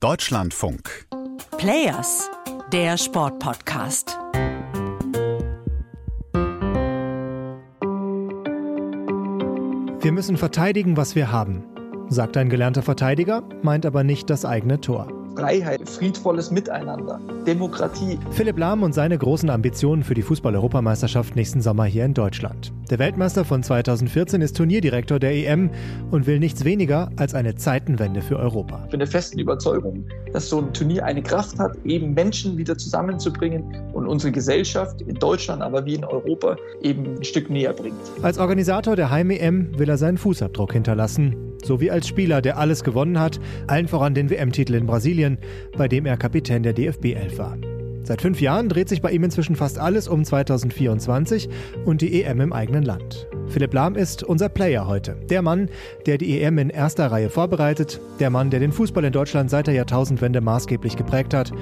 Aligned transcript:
Deutschlandfunk. 0.00 1.06
Players, 1.58 2.30
der 2.72 2.96
Sportpodcast. 2.96 4.16
Wir 10.00 10.12
müssen 10.12 10.38
verteidigen, 10.38 10.96
was 10.96 11.14
wir 11.16 11.30
haben, 11.30 11.64
sagt 12.08 12.38
ein 12.38 12.48
gelernter 12.48 12.80
Verteidiger, 12.80 13.42
meint 13.60 13.84
aber 13.84 14.02
nicht 14.02 14.30
das 14.30 14.46
eigene 14.46 14.80
Tor. 14.80 15.19
Freiheit, 15.36 15.88
friedvolles 15.88 16.50
Miteinander, 16.50 17.20
Demokratie. 17.46 18.18
Philipp 18.30 18.58
Lahm 18.58 18.82
und 18.82 18.94
seine 18.94 19.16
großen 19.16 19.48
Ambitionen 19.48 20.02
für 20.02 20.14
die 20.14 20.22
Fußball-Europameisterschaft 20.22 21.36
nächsten 21.36 21.60
Sommer 21.60 21.84
hier 21.84 22.04
in 22.04 22.14
Deutschland. 22.14 22.72
Der 22.90 22.98
Weltmeister 22.98 23.44
von 23.44 23.62
2014 23.62 24.42
ist 24.42 24.56
Turnierdirektor 24.56 25.18
der 25.18 25.32
EM 25.32 25.70
und 26.10 26.26
will 26.26 26.40
nichts 26.40 26.64
weniger 26.64 27.10
als 27.16 27.34
eine 27.34 27.54
Zeitenwende 27.54 28.22
für 28.22 28.38
Europa. 28.38 28.80
Ich 28.84 28.90
bin 28.90 29.00
der 29.00 29.08
festen 29.08 29.38
Überzeugung, 29.38 30.04
dass 30.32 30.48
so 30.48 30.58
ein 30.58 30.72
Turnier 30.72 31.04
eine 31.04 31.22
Kraft 31.22 31.58
hat, 31.58 31.76
eben 31.84 32.14
Menschen 32.14 32.58
wieder 32.58 32.76
zusammenzubringen 32.76 33.64
und 33.92 34.06
unsere 34.06 34.32
Gesellschaft 34.32 35.00
in 35.02 35.14
Deutschland, 35.14 35.62
aber 35.62 35.84
wie 35.84 35.94
in 35.94 36.04
Europa 36.04 36.56
eben 36.82 37.16
ein 37.16 37.24
Stück 37.24 37.48
näher 37.50 37.72
bringt. 37.72 37.96
Als 38.22 38.38
Organisator 38.38 38.96
der 38.96 39.10
Heim-EM 39.10 39.78
will 39.78 39.88
er 39.88 39.96
seinen 39.96 40.18
Fußabdruck 40.18 40.72
hinterlassen 40.72 41.49
sowie 41.64 41.90
als 41.90 42.08
Spieler, 42.08 42.42
der 42.42 42.58
alles 42.58 42.84
gewonnen 42.84 43.18
hat, 43.18 43.40
allen 43.66 43.88
voran 43.88 44.14
den 44.14 44.30
WM-Titel 44.30 44.74
in 44.74 44.86
Brasilien, 44.86 45.38
bei 45.76 45.88
dem 45.88 46.06
er 46.06 46.16
Kapitän 46.16 46.62
der 46.62 46.72
DFB 46.72 47.14
11 47.14 47.38
war. 47.38 47.56
Seit 48.02 48.22
fünf 48.22 48.40
Jahren 48.40 48.68
dreht 48.68 48.88
sich 48.88 49.02
bei 49.02 49.12
ihm 49.12 49.22
inzwischen 49.22 49.56
fast 49.56 49.78
alles 49.78 50.08
um 50.08 50.24
2024 50.24 51.48
und 51.84 52.00
die 52.00 52.22
EM 52.22 52.40
im 52.40 52.52
eigenen 52.52 52.82
Land. 52.82 53.28
Philipp 53.46 53.74
Lahm 53.74 53.94
ist 53.94 54.22
unser 54.22 54.48
Player 54.48 54.86
heute. 54.86 55.16
Der 55.28 55.42
Mann, 55.42 55.68
der 56.06 56.18
die 56.18 56.40
EM 56.40 56.58
in 56.58 56.70
erster 56.70 57.10
Reihe 57.10 57.30
vorbereitet, 57.30 58.00
der 58.18 58.30
Mann, 58.30 58.50
der 58.50 58.60
den 58.60 58.72
Fußball 58.72 59.04
in 59.04 59.12
Deutschland 59.12 59.50
seit 59.50 59.66
der 59.66 59.74
Jahrtausendwende 59.74 60.40
maßgeblich 60.40 60.96
geprägt 60.96 61.34
hat 61.34 61.52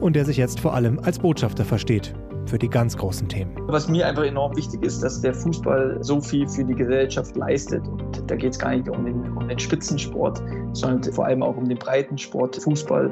und 0.00 0.16
der 0.16 0.24
sich 0.24 0.36
jetzt 0.36 0.60
vor 0.60 0.74
allem 0.74 0.98
als 0.98 1.20
Botschafter 1.20 1.64
versteht 1.64 2.14
für 2.46 2.58
die 2.58 2.68
ganz 2.68 2.96
großen 2.96 3.28
Themen. 3.28 3.54
Was 3.66 3.88
mir 3.88 4.06
einfach 4.06 4.24
enorm 4.24 4.56
wichtig 4.56 4.82
ist, 4.82 5.02
dass 5.02 5.20
der 5.20 5.34
Fußball 5.34 5.98
so 6.00 6.20
viel 6.20 6.48
für 6.48 6.64
die 6.64 6.74
Gesellschaft 6.74 7.36
leistet. 7.36 7.86
Und 7.86 8.30
da 8.30 8.36
geht 8.36 8.52
es 8.52 8.58
gar 8.58 8.70
nicht 8.76 8.88
um 8.88 9.04
den, 9.04 9.36
um 9.36 9.48
den 9.48 9.58
Spitzensport, 9.58 10.42
sondern 10.72 11.12
vor 11.12 11.26
allem 11.26 11.42
auch 11.42 11.56
um 11.56 11.68
den 11.68 11.78
Breitensport 11.78 12.56
Fußball. 12.56 13.10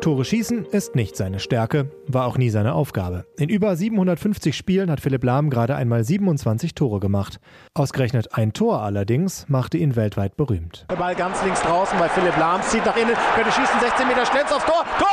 Tore 0.00 0.24
schießen 0.24 0.64
ist 0.64 0.94
nicht 0.94 1.14
seine 1.14 1.38
Stärke, 1.40 1.90
war 2.06 2.26
auch 2.26 2.38
nie 2.38 2.48
seine 2.48 2.72
Aufgabe. 2.72 3.26
In 3.36 3.50
über 3.50 3.76
750 3.76 4.56
Spielen 4.56 4.90
hat 4.90 5.00
Philipp 5.00 5.22
Lahm 5.22 5.50
gerade 5.50 5.76
einmal 5.76 6.04
27 6.04 6.74
Tore 6.74 7.00
gemacht. 7.00 7.38
Ausgerechnet 7.74 8.34
ein 8.34 8.54
Tor 8.54 8.80
allerdings 8.80 9.46
machte 9.48 9.76
ihn 9.76 9.96
weltweit 9.96 10.38
berühmt. 10.38 10.86
Der 10.90 10.96
Ball 10.96 11.14
ganz 11.14 11.42
links 11.44 11.60
draußen 11.60 11.98
bei 11.98 12.08
Philipp 12.08 12.36
Lahm, 12.38 12.62
zieht 12.62 12.86
nach 12.86 12.96
innen, 12.96 13.14
könnte 13.34 13.52
schießen, 13.52 13.78
16 13.78 14.08
Meter 14.08 14.24
Schnells 14.24 14.50
aufs 14.50 14.64
Tor. 14.64 14.86
Tor! 14.98 15.08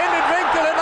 In 0.00 0.10
den 0.10 0.24
Winkel 0.30 0.74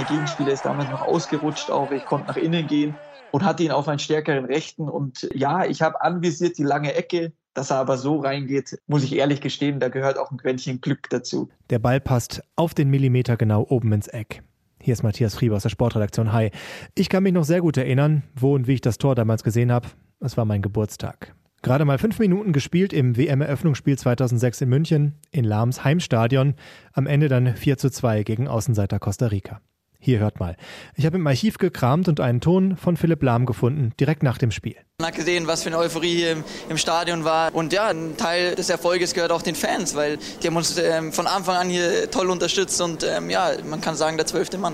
Der 0.00 0.06
Gegenspieler 0.06 0.52
ist 0.52 0.64
damals 0.64 0.88
noch 0.88 1.02
ausgerutscht, 1.02 1.70
auch 1.70 1.90
ich 1.90 2.06
konnte 2.06 2.28
nach 2.28 2.38
innen 2.38 2.66
gehen 2.66 2.94
und 3.32 3.44
hatte 3.44 3.64
ihn 3.64 3.70
auf 3.70 3.86
einen 3.86 3.98
stärkeren 3.98 4.46
Rechten. 4.46 4.88
Und 4.88 5.28
ja, 5.34 5.66
ich 5.66 5.82
habe 5.82 6.00
anvisiert 6.00 6.56
die 6.56 6.62
lange 6.62 6.94
Ecke, 6.94 7.34
dass 7.52 7.70
er 7.70 7.76
aber 7.76 7.98
so 7.98 8.18
reingeht, 8.18 8.78
muss 8.86 9.04
ich 9.04 9.14
ehrlich 9.14 9.42
gestehen, 9.42 9.78
da 9.78 9.90
gehört 9.90 10.18
auch 10.18 10.30
ein 10.30 10.38
Quäntchen 10.38 10.80
Glück 10.80 11.10
dazu. 11.10 11.50
Der 11.68 11.80
Ball 11.80 12.00
passt 12.00 12.42
auf 12.56 12.72
den 12.72 12.88
Millimeter 12.88 13.36
genau 13.36 13.66
oben 13.68 13.92
ins 13.92 14.08
Eck. 14.08 14.42
Hier 14.80 14.94
ist 14.94 15.02
Matthias 15.02 15.34
Frieber 15.34 15.56
aus 15.56 15.64
der 15.64 15.68
Sportredaktion. 15.68 16.32
Hi. 16.32 16.50
Ich 16.94 17.10
kann 17.10 17.22
mich 17.22 17.34
noch 17.34 17.44
sehr 17.44 17.60
gut 17.60 17.76
erinnern, 17.76 18.22
wo 18.34 18.54
und 18.54 18.66
wie 18.66 18.72
ich 18.72 18.80
das 18.80 18.96
Tor 18.96 19.14
damals 19.14 19.44
gesehen 19.44 19.70
habe. 19.70 19.88
Es 20.18 20.38
war 20.38 20.46
mein 20.46 20.62
Geburtstag. 20.62 21.34
Gerade 21.60 21.84
mal 21.84 21.98
fünf 21.98 22.18
Minuten 22.18 22.54
gespielt 22.54 22.94
im 22.94 23.18
WM-Eröffnungsspiel 23.18 23.98
2006 23.98 24.62
in 24.62 24.70
München, 24.70 25.18
in 25.30 25.44
Lahms 25.44 25.84
Heimstadion. 25.84 26.54
Am 26.94 27.06
Ende 27.06 27.28
dann 27.28 27.54
4 27.54 27.76
zu 27.76 27.90
2 27.90 28.22
gegen 28.22 28.48
Außenseiter 28.48 28.98
Costa 28.98 29.26
Rica. 29.26 29.60
Hier 30.02 30.18
hört 30.18 30.40
mal. 30.40 30.56
Ich 30.96 31.04
habe 31.04 31.18
im 31.18 31.26
Archiv 31.26 31.58
gekramt 31.58 32.08
und 32.08 32.20
einen 32.20 32.40
Ton 32.40 32.78
von 32.78 32.96
Philipp 32.96 33.22
Lahm 33.22 33.44
gefunden, 33.44 33.92
direkt 34.00 34.22
nach 34.22 34.38
dem 34.38 34.50
Spiel. 34.50 34.76
Man 34.98 35.08
hat 35.08 35.14
gesehen, 35.14 35.46
was 35.46 35.62
für 35.62 35.68
eine 35.68 35.76
Euphorie 35.76 36.16
hier 36.16 36.32
im, 36.32 36.44
im, 36.70 36.78
Stadion 36.78 37.24
war. 37.24 37.54
Und 37.54 37.74
ja, 37.74 37.88
ein 37.88 38.16
Teil 38.16 38.54
des 38.54 38.70
Erfolges 38.70 39.12
gehört 39.12 39.30
auch 39.30 39.42
den 39.42 39.54
Fans, 39.54 39.94
weil 39.94 40.18
die 40.42 40.46
haben 40.46 40.56
uns 40.56 40.78
ähm, 40.78 41.12
von 41.12 41.26
Anfang 41.26 41.56
an 41.56 41.68
hier 41.68 42.10
toll 42.10 42.30
unterstützt 42.30 42.80
und 42.80 43.04
ähm, 43.04 43.28
ja, 43.28 43.50
man 43.68 43.82
kann 43.82 43.94
sagen, 43.94 44.16
der 44.16 44.24
zwölfte 44.24 44.56
Mann. 44.56 44.72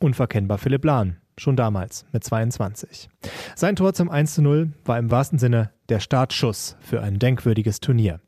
Unverkennbar 0.00 0.58
Philipp 0.58 0.84
Lahm, 0.84 1.16
schon 1.36 1.56
damals 1.56 2.04
mit 2.12 2.22
22. 2.22 3.08
Sein 3.56 3.74
Tor 3.74 3.94
zum 3.94 4.08
1 4.10 4.34
zu 4.34 4.42
0 4.42 4.70
war 4.84 4.96
im 4.96 5.10
wahrsten 5.10 5.40
Sinne 5.40 5.72
der 5.88 5.98
Startschuss 5.98 6.76
für 6.80 7.02
ein 7.02 7.18
denkwürdiges 7.18 7.80
Turnier. 7.80 8.20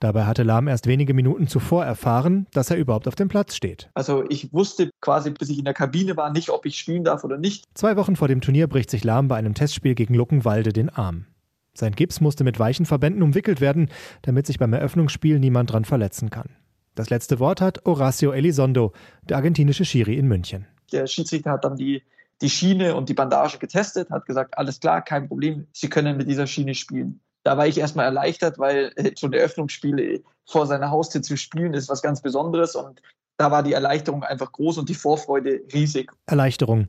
Dabei 0.00 0.24
hatte 0.24 0.42
Lahm 0.42 0.68
erst 0.68 0.86
wenige 0.86 1.14
Minuten 1.14 1.46
zuvor 1.48 1.84
erfahren, 1.84 2.46
dass 2.52 2.70
er 2.70 2.76
überhaupt 2.76 3.08
auf 3.08 3.14
dem 3.14 3.28
Platz 3.28 3.54
steht. 3.54 3.88
Also 3.94 4.24
ich 4.28 4.52
wusste 4.52 4.90
quasi, 5.00 5.30
bis 5.30 5.48
ich 5.48 5.58
in 5.58 5.64
der 5.64 5.74
Kabine 5.74 6.16
war, 6.16 6.30
nicht, 6.30 6.50
ob 6.50 6.66
ich 6.66 6.78
spielen 6.78 7.04
darf 7.04 7.24
oder 7.24 7.38
nicht. 7.38 7.64
Zwei 7.74 7.96
Wochen 7.96 8.16
vor 8.16 8.28
dem 8.28 8.40
Turnier 8.40 8.66
bricht 8.66 8.90
sich 8.90 9.04
Lahm 9.04 9.28
bei 9.28 9.36
einem 9.36 9.54
Testspiel 9.54 9.94
gegen 9.94 10.14
Luckenwalde 10.14 10.72
den 10.72 10.90
Arm. 10.90 11.26
Sein 11.74 11.92
Gips 11.92 12.20
musste 12.20 12.44
mit 12.44 12.58
weichen 12.58 12.86
Verbänden 12.86 13.22
umwickelt 13.22 13.60
werden, 13.60 13.90
damit 14.22 14.46
sich 14.46 14.58
beim 14.58 14.72
Eröffnungsspiel 14.72 15.38
niemand 15.38 15.72
dran 15.72 15.84
verletzen 15.84 16.30
kann. 16.30 16.50
Das 16.94 17.10
letzte 17.10 17.38
Wort 17.38 17.60
hat 17.60 17.82
Horacio 17.84 18.32
Elizondo, 18.32 18.92
der 19.28 19.36
argentinische 19.36 19.84
Schiri 19.84 20.14
in 20.14 20.26
München. 20.26 20.66
Der 20.92 21.06
Schiedsrichter 21.06 21.50
hat 21.50 21.64
dann 21.64 21.76
die, 21.76 22.02
die 22.40 22.48
Schiene 22.48 22.94
und 22.94 23.10
die 23.10 23.14
Bandage 23.14 23.58
getestet, 23.58 24.10
hat 24.10 24.24
gesagt, 24.24 24.56
alles 24.56 24.80
klar, 24.80 25.02
kein 25.02 25.28
Problem, 25.28 25.66
Sie 25.72 25.90
können 25.90 26.16
mit 26.16 26.28
dieser 26.28 26.46
Schiene 26.46 26.74
spielen 26.74 27.20
da 27.46 27.56
war 27.56 27.68
ich 27.68 27.78
erstmal 27.78 28.06
erleichtert, 28.06 28.58
weil 28.58 28.90
äh, 28.96 29.12
so 29.16 29.28
ein 29.28 29.32
Eröffnungsspiel 29.32 30.24
vor 30.46 30.66
seiner 30.66 30.90
Haustür 30.90 31.22
zu 31.22 31.36
spielen 31.36 31.74
ist 31.74 31.88
was 31.88 32.02
ganz 32.02 32.20
Besonderes 32.20 32.74
und 32.74 33.00
da 33.38 33.50
war 33.50 33.62
die 33.62 33.72
Erleichterung 33.72 34.24
einfach 34.24 34.50
groß 34.50 34.78
und 34.78 34.88
die 34.88 34.94
Vorfreude 34.94 35.60
riesig. 35.72 36.10
Erleichterung. 36.26 36.88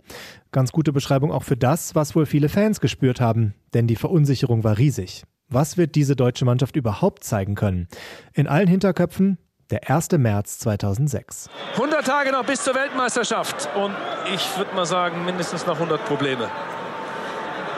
Ganz 0.52 0.72
gute 0.72 0.94
Beschreibung 0.94 1.32
auch 1.32 1.44
für 1.44 1.58
das, 1.58 1.94
was 1.94 2.16
wohl 2.16 2.26
viele 2.26 2.50
Fans 2.50 2.80
gespürt 2.80 3.22
haben, 3.22 3.54
denn 3.74 3.86
die 3.86 3.98
Verunsicherung 3.98 4.64
war 4.64 4.78
riesig. 4.78 5.26
Was 5.50 5.78
wird 5.78 5.94
diese 5.96 6.16
deutsche 6.16 6.46
Mannschaft 6.46 6.76
überhaupt 6.76 7.24
zeigen 7.24 7.56
können? 7.56 7.88
In 8.34 8.48
allen 8.48 8.68
Hinterköpfen 8.68 9.38
der 9.70 9.90
1. 9.90 10.14
März 10.14 10.60
2006. 10.60 11.50
100 11.74 12.06
Tage 12.06 12.32
noch 12.32 12.46
bis 12.46 12.64
zur 12.64 12.74
Weltmeisterschaft 12.74 13.70
und 13.76 13.94
ich 14.34 14.58
würde 14.58 14.74
mal 14.74 14.86
sagen, 14.86 15.24
mindestens 15.24 15.68
noch 15.68 15.76
100 15.76 16.04
Probleme. 16.06 16.50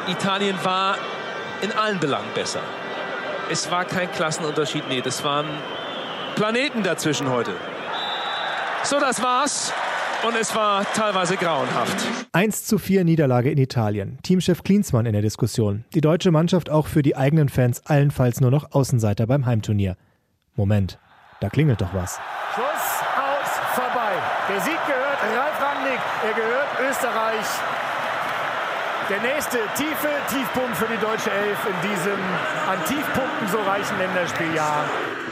Italien 0.08 0.56
war 0.64 0.96
in 1.62 1.72
allen 1.72 2.00
Belangen 2.00 2.32
besser. 2.34 2.62
Es 3.52 3.70
war 3.72 3.86
kein 3.86 4.12
Klassenunterschied, 4.12 4.88
nee, 4.90 5.02
das 5.02 5.24
waren 5.24 5.48
Planeten 6.36 6.84
dazwischen 6.84 7.30
heute. 7.30 7.52
So, 8.84 9.00
das 9.00 9.22
war's. 9.22 9.74
Und 10.26 10.36
es 10.36 10.54
war 10.54 10.86
teilweise 10.94 11.38
grauenhaft. 11.38 11.96
1 12.34 12.66
zu 12.66 12.78
4 12.78 13.06
Niederlage 13.06 13.50
in 13.52 13.58
Italien. 13.58 14.20
Teamchef 14.22 14.64
Klinsmann 14.64 15.06
in 15.06 15.14
der 15.14 15.22
Diskussion. 15.22 15.86
Die 15.94 16.02
deutsche 16.02 16.32
Mannschaft 16.32 16.70
auch 16.70 16.88
für 16.88 17.02
die 17.02 17.16
eigenen 17.16 17.48
Fans 17.48 17.86
allenfalls 17.86 18.42
nur 18.42 18.52
noch 18.52 18.72
Außenseiter 18.72 19.28
beim 19.28 19.46
Heimturnier. 19.46 19.96
Moment, 20.56 21.00
da 21.40 21.50
klingelt 21.50 21.80
doch 21.80 21.94
was. 21.94 22.20
Schuss 22.54 22.66
aus, 23.16 23.50
vorbei. 23.74 24.12
Der 24.50 24.60
Sieg 24.60 24.80
gehört 24.86 25.20
Ralf 25.38 25.62
Rangnick. 25.62 26.00
Er 26.26 26.34
gehört 26.34 26.92
Österreich. 26.92 27.46
Der 29.10 29.20
nächste 29.24 29.58
tiefe 29.76 30.08
Tiefpunkt 30.30 30.78
für 30.78 30.86
die 30.86 31.02
deutsche 31.02 31.32
Elf 31.32 31.58
in 31.66 31.90
diesem 31.90 32.20
an 32.68 32.78
Tiefpunkten 32.86 33.48
so 33.52 33.58
reichen 33.58 33.98
Länderspieljahr. 33.98 34.86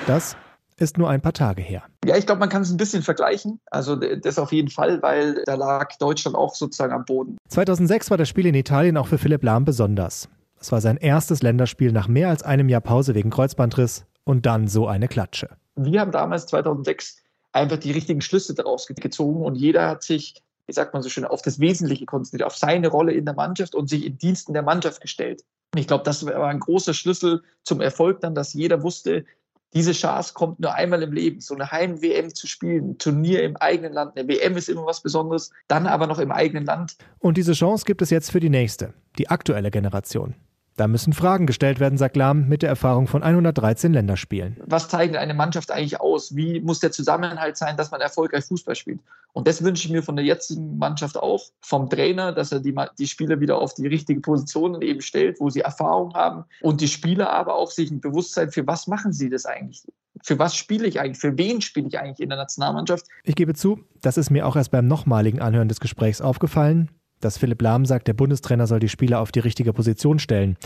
Das 0.07 0.35
ist 0.77 0.97
nur 0.97 1.11
ein 1.11 1.21
paar 1.21 1.33
Tage 1.33 1.61
her. 1.61 1.83
Ja, 2.03 2.17
ich 2.17 2.25
glaube, 2.25 2.39
man 2.39 2.49
kann 2.49 2.63
es 2.63 2.71
ein 2.71 2.77
bisschen 2.77 3.03
vergleichen. 3.03 3.59
Also 3.69 3.95
das 3.95 4.39
auf 4.39 4.51
jeden 4.51 4.69
Fall, 4.69 5.03
weil 5.03 5.43
da 5.45 5.53
lag 5.53 5.95
Deutschland 5.99 6.35
auch 6.35 6.55
sozusagen 6.55 6.91
am 6.91 7.05
Boden. 7.05 7.37
2006 7.49 8.09
war 8.09 8.17
das 8.17 8.27
Spiel 8.27 8.47
in 8.47 8.55
Italien 8.55 8.97
auch 8.97 9.05
für 9.05 9.19
Philipp 9.19 9.43
Lahm 9.43 9.63
besonders. 9.63 10.27
Es 10.59 10.71
war 10.71 10.81
sein 10.81 10.97
erstes 10.97 11.43
Länderspiel 11.43 11.91
nach 11.91 12.07
mehr 12.07 12.29
als 12.29 12.41
einem 12.41 12.69
Jahr 12.69 12.81
Pause 12.81 13.13
wegen 13.13 13.29
Kreuzbandriss 13.29 14.05
und 14.23 14.47
dann 14.47 14.67
so 14.67 14.87
eine 14.87 15.07
Klatsche. 15.07 15.49
Wir 15.75 16.01
haben 16.01 16.11
damals 16.11 16.47
2006 16.47 17.17
einfach 17.51 17.77
die 17.77 17.91
richtigen 17.91 18.21
Schlüsse 18.21 18.55
daraus 18.55 18.87
gezogen 18.87 19.43
und 19.43 19.53
jeder 19.53 19.87
hat 19.87 20.01
sich 20.01 20.41
wie 20.67 20.73
sagt 20.73 20.93
man 20.93 21.01
so 21.01 21.09
schön, 21.09 21.25
auf 21.25 21.41
das 21.41 21.59
Wesentliche 21.59 22.05
konzentriert, 22.05 22.45
auf 22.45 22.57
seine 22.57 22.89
Rolle 22.89 23.13
in 23.13 23.25
der 23.25 23.33
Mannschaft 23.33 23.73
und 23.73 23.89
sich 23.89 24.05
in 24.05 24.17
Diensten 24.17 24.53
der 24.53 24.63
Mannschaft 24.63 25.01
gestellt. 25.01 25.43
Und 25.73 25.79
ich 25.79 25.87
glaube, 25.87 26.03
das 26.03 26.25
war 26.25 26.47
ein 26.47 26.59
großer 26.59 26.93
Schlüssel 26.93 27.41
zum 27.63 27.81
Erfolg 27.81 28.21
dann, 28.21 28.35
dass 28.35 28.53
jeder 28.53 28.83
wusste, 28.83 29.25
diese 29.73 29.91
Chance 29.91 30.33
kommt 30.33 30.59
nur 30.59 30.73
einmal 30.73 31.03
im 31.03 31.11
Leben, 31.11 31.41
so 31.41 31.53
eine 31.53 31.71
Heim-WM 31.71 32.33
zu 32.33 32.47
spielen, 32.47 32.91
ein 32.91 32.97
Turnier 32.97 33.43
im 33.43 33.57
eigenen 33.57 33.93
Land. 33.93 34.17
Eine 34.17 34.27
WM 34.27 34.55
ist 34.55 34.69
immer 34.69 34.85
was 34.85 35.01
Besonderes, 35.01 35.51
dann 35.67 35.87
aber 35.87 36.07
noch 36.07 36.19
im 36.19 36.31
eigenen 36.31 36.65
Land. 36.65 36.95
Und 37.19 37.37
diese 37.37 37.53
Chance 37.53 37.83
gibt 37.85 38.01
es 38.01 38.09
jetzt 38.09 38.31
für 38.31 38.39
die 38.39 38.49
nächste, 38.49 38.93
die 39.17 39.29
aktuelle 39.29 39.69
Generation. 39.69 40.35
Da 40.77 40.87
müssen 40.87 41.11
Fragen 41.11 41.47
gestellt 41.47 41.79
werden, 41.79 41.97
sagt 41.97 42.15
Lahm, 42.15 42.47
mit 42.47 42.61
der 42.61 42.69
Erfahrung 42.69 43.07
von 43.07 43.23
113 43.23 43.91
Länderspielen. 43.93 44.57
Was 44.63 44.87
zeichnet 44.87 45.17
eine 45.17 45.33
Mannschaft 45.33 45.71
eigentlich 45.71 45.99
aus? 45.99 46.35
Wie 46.35 46.59
muss 46.59 46.79
der 46.79 46.91
Zusammenhalt 46.91 47.57
sein, 47.57 47.75
dass 47.77 47.89
man 47.89 47.99
erfolgreich 47.99 48.45
Fußball 48.45 48.75
spielt? 48.75 48.99
Und 49.33 49.47
das 49.47 49.63
wünsche 49.63 49.87
ich 49.87 49.91
mir 49.91 50.03
von 50.03 50.15
der 50.15 50.23
jetzigen 50.23 50.77
Mannschaft 50.77 51.17
auch, 51.17 51.45
vom 51.61 51.89
Trainer, 51.89 52.31
dass 52.31 52.51
er 52.51 52.59
die, 52.59 52.75
die 52.99 53.07
Spieler 53.07 53.39
wieder 53.39 53.57
auf 53.57 53.73
die 53.73 53.87
richtigen 53.87 54.21
Positionen 54.21 54.83
eben 54.83 55.01
stellt, 55.01 55.39
wo 55.39 55.49
sie 55.49 55.61
Erfahrung 55.61 56.13
haben 56.13 56.45
und 56.61 56.79
die 56.79 56.87
Spieler 56.87 57.31
aber 57.31 57.55
auch 57.55 57.71
sich 57.71 57.89
ein 57.89 57.99
Bewusstsein, 57.99 58.51
für 58.51 58.67
was 58.67 58.85
machen 58.85 59.13
sie 59.13 59.31
das 59.31 59.47
eigentlich? 59.47 59.81
Für 60.21 60.37
was 60.37 60.55
spiele 60.55 60.87
ich 60.87 60.99
eigentlich? 60.99 61.17
Für 61.17 61.39
wen 61.39 61.61
spiele 61.61 61.87
ich 61.87 61.97
eigentlich 61.97 62.19
in 62.19 62.29
der 62.29 62.37
Nationalmannschaft? 62.37 63.07
Ich 63.23 63.35
gebe 63.35 63.55
zu, 63.55 63.79
das 64.01 64.17
ist 64.17 64.29
mir 64.29 64.45
auch 64.45 64.55
erst 64.55 64.69
beim 64.69 64.87
nochmaligen 64.87 65.41
Anhören 65.41 65.69
des 65.69 65.79
Gesprächs 65.79 66.21
aufgefallen 66.21 66.91
dass 67.19 67.37
Philipp 67.37 67.61
Lahm 67.61 67.85
sagt, 67.85 68.07
der 68.07 68.13
Bundestrainer 68.13 68.67
soll 68.67 68.79
die 68.79 68.89
Spieler 68.89 69.19
auf 69.19 69.31
die 69.31 69.39
richtige 69.39 69.73
Position 69.73 70.19
stellen. 70.19 70.57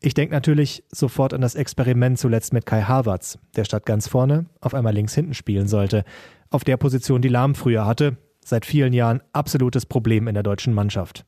Ich 0.00 0.14
denke 0.14 0.34
natürlich 0.34 0.82
sofort 0.90 1.34
an 1.34 1.42
das 1.42 1.54
Experiment 1.54 2.18
zuletzt 2.18 2.52
mit 2.52 2.64
Kai 2.64 2.82
Havertz, 2.82 3.38
der 3.56 3.64
statt 3.64 3.84
ganz 3.84 4.08
vorne 4.08 4.46
auf 4.60 4.74
einmal 4.74 4.94
links 4.94 5.14
hinten 5.14 5.34
spielen 5.34 5.68
sollte. 5.68 6.04
Auf 6.48 6.64
der 6.64 6.78
Position, 6.78 7.20
die 7.20 7.28
Lahm 7.28 7.54
früher 7.54 7.84
hatte, 7.84 8.16
seit 8.42 8.64
vielen 8.64 8.92
Jahren 8.92 9.20
absolutes 9.32 9.84
Problem 9.84 10.26
in 10.26 10.34
der 10.34 10.42
deutschen 10.42 10.72
Mannschaft. 10.72 11.26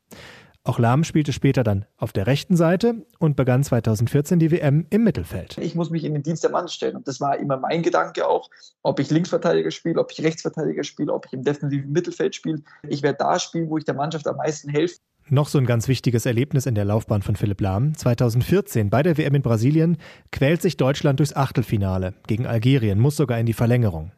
Auch 0.64 0.78
Lahm 0.78 1.02
spielte 1.02 1.32
später 1.32 1.64
dann 1.64 1.86
auf 1.96 2.12
der 2.12 2.28
rechten 2.28 2.56
Seite 2.56 3.04
und 3.18 3.34
begann 3.34 3.64
2014 3.64 4.38
die 4.38 4.52
WM 4.52 4.86
im 4.90 5.02
Mittelfeld. 5.02 5.58
Ich 5.58 5.74
muss 5.74 5.90
mich 5.90 6.04
in 6.04 6.12
den 6.14 6.22
Dienst 6.22 6.44
der 6.44 6.52
Mann 6.52 6.68
stellen. 6.68 6.94
Und 6.94 7.08
das 7.08 7.20
war 7.20 7.36
immer 7.36 7.56
mein 7.56 7.82
Gedanke 7.82 8.28
auch, 8.28 8.48
ob 8.82 9.00
ich 9.00 9.10
Linksverteidiger 9.10 9.72
spiele, 9.72 10.00
ob 10.00 10.12
ich 10.12 10.22
Rechtsverteidiger 10.22 10.84
spiele, 10.84 11.12
ob 11.12 11.26
ich 11.26 11.32
im 11.32 11.42
defensiven 11.42 11.90
Mittelfeld 11.90 12.36
spiele. 12.36 12.62
Ich 12.88 13.02
werde 13.02 13.18
da 13.18 13.40
spielen, 13.40 13.70
wo 13.70 13.78
ich 13.78 13.84
der 13.84 13.94
Mannschaft 13.94 14.28
am 14.28 14.36
meisten 14.36 14.70
helfe. 14.70 14.98
Noch 15.28 15.48
so 15.48 15.58
ein 15.58 15.66
ganz 15.66 15.88
wichtiges 15.88 16.26
Erlebnis 16.26 16.66
in 16.66 16.76
der 16.76 16.84
Laufbahn 16.84 17.22
von 17.22 17.34
Philipp 17.34 17.60
Lahm. 17.60 17.96
2014 17.96 18.88
bei 18.88 19.02
der 19.02 19.18
WM 19.18 19.34
in 19.34 19.42
Brasilien 19.42 19.96
quält 20.30 20.62
sich 20.62 20.76
Deutschland 20.76 21.18
durchs 21.18 21.34
Achtelfinale. 21.34 22.14
Gegen 22.28 22.46
Algerien 22.46 23.00
muss 23.00 23.16
sogar 23.16 23.40
in 23.40 23.46
die 23.46 23.52
Verlängerung. 23.52 24.12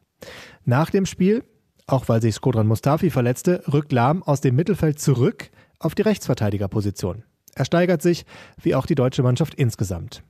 Nach 0.67 0.91
dem 0.91 1.07
Spiel, 1.07 1.43
auch 1.87 2.09
weil 2.09 2.21
sich 2.21 2.35
Skodran 2.35 2.67
Mustafi 2.67 3.09
verletzte, 3.09 3.63
rückt 3.73 3.93
Lahm 3.93 4.23
aus 4.23 4.43
dem 4.43 4.57
Mittelfeld 4.57 4.99
zurück 4.99 5.51
auf 5.79 5.95
die 5.95 6.03
Rechtsverteidigerposition. 6.03 7.25
Er 7.55 7.65
steigert 7.65 8.03
sich, 8.03 8.25
wie 8.61 8.75
auch 8.75 8.87
die 8.87 8.95
deutsche 8.95 9.23
Mannschaft 9.23 9.55
insgesamt. 9.55 10.23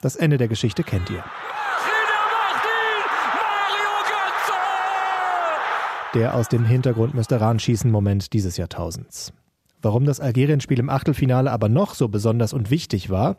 Das 0.00 0.16
Ende 0.16 0.38
der 0.38 0.48
Geschichte 0.48 0.82
kennt 0.82 1.10
ihr. 1.10 1.22
Der 6.14 6.34
aus 6.34 6.48
dem 6.48 6.64
Hintergrund 6.64 7.14
müsste 7.14 7.40
ran 7.40 7.60
schießen 7.60 7.90
Moment 7.90 8.32
dieses 8.32 8.56
Jahrtausends. 8.56 9.32
Warum 9.82 10.04
das 10.04 10.20
Algerien-Spiel 10.20 10.78
im 10.78 10.90
Achtelfinale 10.90 11.50
aber 11.50 11.68
noch 11.68 11.94
so 11.94 12.08
besonders 12.08 12.52
und 12.52 12.70
wichtig 12.70 13.10
war, 13.10 13.36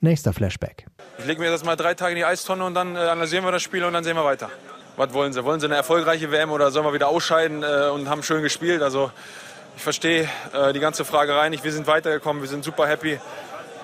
nächster 0.00 0.32
Flashback. 0.32 0.86
Ich 1.18 1.26
lege 1.26 1.40
mir 1.40 1.50
das 1.50 1.64
mal 1.64 1.76
drei 1.76 1.94
Tage 1.94 2.12
in 2.12 2.16
die 2.16 2.24
Eistonne 2.24 2.64
und 2.64 2.74
dann 2.74 2.96
äh, 2.96 2.98
analysieren 2.98 3.44
wir 3.44 3.52
das 3.52 3.62
Spiel 3.62 3.84
und 3.84 3.92
dann 3.92 4.04
sehen 4.04 4.16
wir 4.16 4.24
weiter. 4.24 4.50
Was 4.96 5.12
wollen 5.12 5.32
sie? 5.32 5.44
Wollen 5.44 5.60
sie 5.60 5.66
eine 5.66 5.76
erfolgreiche 5.76 6.32
WM 6.32 6.50
oder 6.50 6.70
sollen 6.72 6.84
wir 6.84 6.92
wieder 6.92 7.08
ausscheiden 7.08 7.62
äh, 7.62 7.90
und 7.90 8.08
haben 8.08 8.22
schön 8.22 8.42
gespielt? 8.42 8.82
Also 8.82 9.12
ich 9.78 9.84
verstehe 9.84 10.28
äh, 10.52 10.72
die 10.72 10.80
ganze 10.80 11.04
Fragerei 11.04 11.50
nicht. 11.50 11.62
Wir 11.62 11.70
sind 11.70 11.86
weitergekommen, 11.86 12.42
wir 12.42 12.48
sind 12.48 12.64
super 12.64 12.88
happy, 12.88 13.20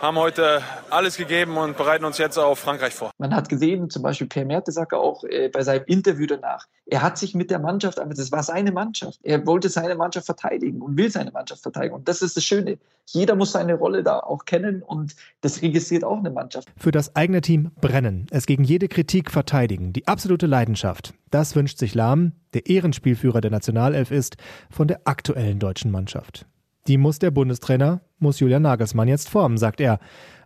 haben 0.00 0.19
heute 0.19 0.62
alles 0.91 1.17
gegeben 1.17 1.56
und 1.56 1.76
bereiten 1.76 2.05
uns 2.05 2.19
jetzt 2.19 2.38
auf 2.38 2.58
Frankreich 2.58 2.94
vor. 2.94 3.11
Man 3.19 3.35
hat 3.35 3.49
gesehen, 3.49 3.91
zum 3.91 4.02
Beispiel 4.02 4.26
Pierre 4.26 4.46
Mertesacker 4.46 4.99
auch 4.99 5.25
äh, 5.25 5.49
bei 5.49 5.62
seinem 5.62 5.85
Interview 5.87 6.26
danach, 6.26 6.67
er 6.87 7.02
hat 7.02 7.17
sich 7.17 7.35
mit 7.35 7.50
der 7.50 7.58
Mannschaft, 7.58 7.99
aber 7.99 8.12
das 8.12 8.31
war 8.31 8.43
seine 8.43 8.70
Mannschaft. 8.70 9.19
Er 9.23 9.46
wollte 9.46 9.70
seine 9.70 9.94
Mannschaft 9.94 10.26
verteidigen 10.26 10.82
und 10.82 10.99
will 10.99 11.11
seine 11.11 11.31
Mannschaft 11.31 11.62
verteidigen. 11.62 11.94
Und 11.94 12.08
das 12.08 12.20
ist 12.20 12.37
das 12.37 12.44
Schöne. 12.44 12.79
Jeder 13.06 13.37
muss 13.37 13.52
seine 13.52 13.75
Rolle 13.75 14.02
da 14.02 14.19
auch 14.20 14.44
kennen 14.44 14.82
und 14.82 15.14
das 15.41 15.62
registriert 15.62 16.05
auch 16.05 16.19
eine 16.19 16.31
Mannschaft. 16.31 16.69
Für 16.76 16.91
das 16.91 17.17
eigene 17.17 17.41
Team 17.41 17.70
brennen, 17.81 18.26
es 18.31 18.46
gegen 18.46 18.64
jede 18.64 18.88
Kritik 18.88 19.31
verteidigen, 19.31 19.93
die 19.93 20.06
absolute 20.06 20.46
Leidenschaft. 20.46 21.14
Das 21.31 21.56
wünscht 21.56 21.79
sich 21.79 21.94
Lahm, 21.94 22.32
der 22.52 22.67
Ehrenspielführer 22.67 23.41
der 23.41 23.50
Nationalelf 23.50 24.11
ist, 24.11 24.37
von 24.70 24.87
der 24.87 25.00
aktuellen 25.05 25.58
deutschen 25.58 25.91
Mannschaft. 25.91 26.46
Die 26.87 26.99
muss 26.99 27.19
der 27.19 27.31
Bundestrainer, 27.31 28.03
muss 28.19 28.41
Julian 28.41 28.63
Nagelsmann 28.63 29.09
jetzt 29.09 29.31
formen, 29.31 29.57
sagt 29.57 29.81
er. 29.81 30.01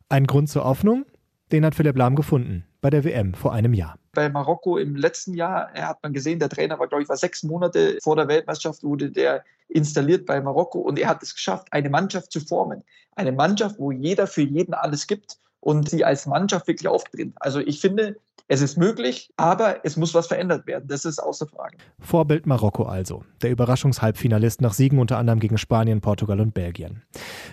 Ein 0.09 0.27
Grund 0.27 0.49
zur 0.49 0.65
Hoffnung? 0.65 1.05
Den 1.51 1.65
hat 1.65 1.75
Philipp 1.75 1.97
Lahm 1.97 2.15
gefunden 2.15 2.65
bei 2.81 2.91
der 2.91 3.03
WM 3.03 3.35
vor 3.35 3.53
einem 3.53 3.75
Jahr. 3.75 3.99
Bei 4.13 4.29
Marokko 4.29 4.79
im 4.79 4.95
letzten 4.95 5.35
Jahr 5.35 5.73
hat 5.73 6.03
man 6.03 6.13
gesehen, 6.13 6.39
der 6.39 6.49
Trainer 6.49 6.79
war, 6.79 6.87
glaube 6.87 7.03
ich, 7.03 7.09
war 7.09 7.17
sechs 7.17 7.43
Monate 7.43 7.99
vor 8.03 8.15
der 8.15 8.29
Weltmeisterschaft, 8.29 8.85
wurde 8.85 9.11
der 9.11 9.45
installiert 9.69 10.27
bei 10.27 10.41
Marokko 10.41 10.79
und 10.79 10.99
er 10.99 11.09
hat 11.09 11.23
es 11.23 11.35
geschafft, 11.35 11.67
eine 11.73 11.91
Mannschaft 11.91 12.31
zu 12.31 12.41
formen. 12.41 12.85
Eine 13.17 13.33
Mannschaft, 13.33 13.79
wo 13.79 13.91
jeder 13.91 14.29
für 14.29 14.43
jeden 14.43 14.75
alles 14.75 15.09
gibt 15.09 15.39
und 15.61 15.89
sie 15.89 16.05
als 16.05 16.27
Mannschaft 16.27 16.67
wirklich 16.69 16.89
auftritt. 16.89 17.33
Also 17.37 17.61
ich 17.61 17.81
finde, 17.81 18.17
es 18.51 18.63
ist 18.63 18.79
möglich, 18.79 19.31
aber 19.37 19.85
es 19.85 19.99
muss 19.99 20.15
was 20.15 20.27
verändert 20.27 20.67
werden. 20.67 20.89
Das 20.89 21.05
ist 21.05 21.19
außer 21.19 21.47
Frage. 21.47 21.77
Vorbild 22.01 22.47
Marokko 22.47 22.85
also. 22.85 23.23
Der 23.43 23.51
Überraschungshalbfinalist 23.51 24.63
nach 24.63 24.73
Siegen 24.73 24.99
unter 24.99 25.19
anderem 25.19 25.39
gegen 25.39 25.59
Spanien, 25.59 26.01
Portugal 26.01 26.41
und 26.41 26.55
Belgien. 26.55 27.03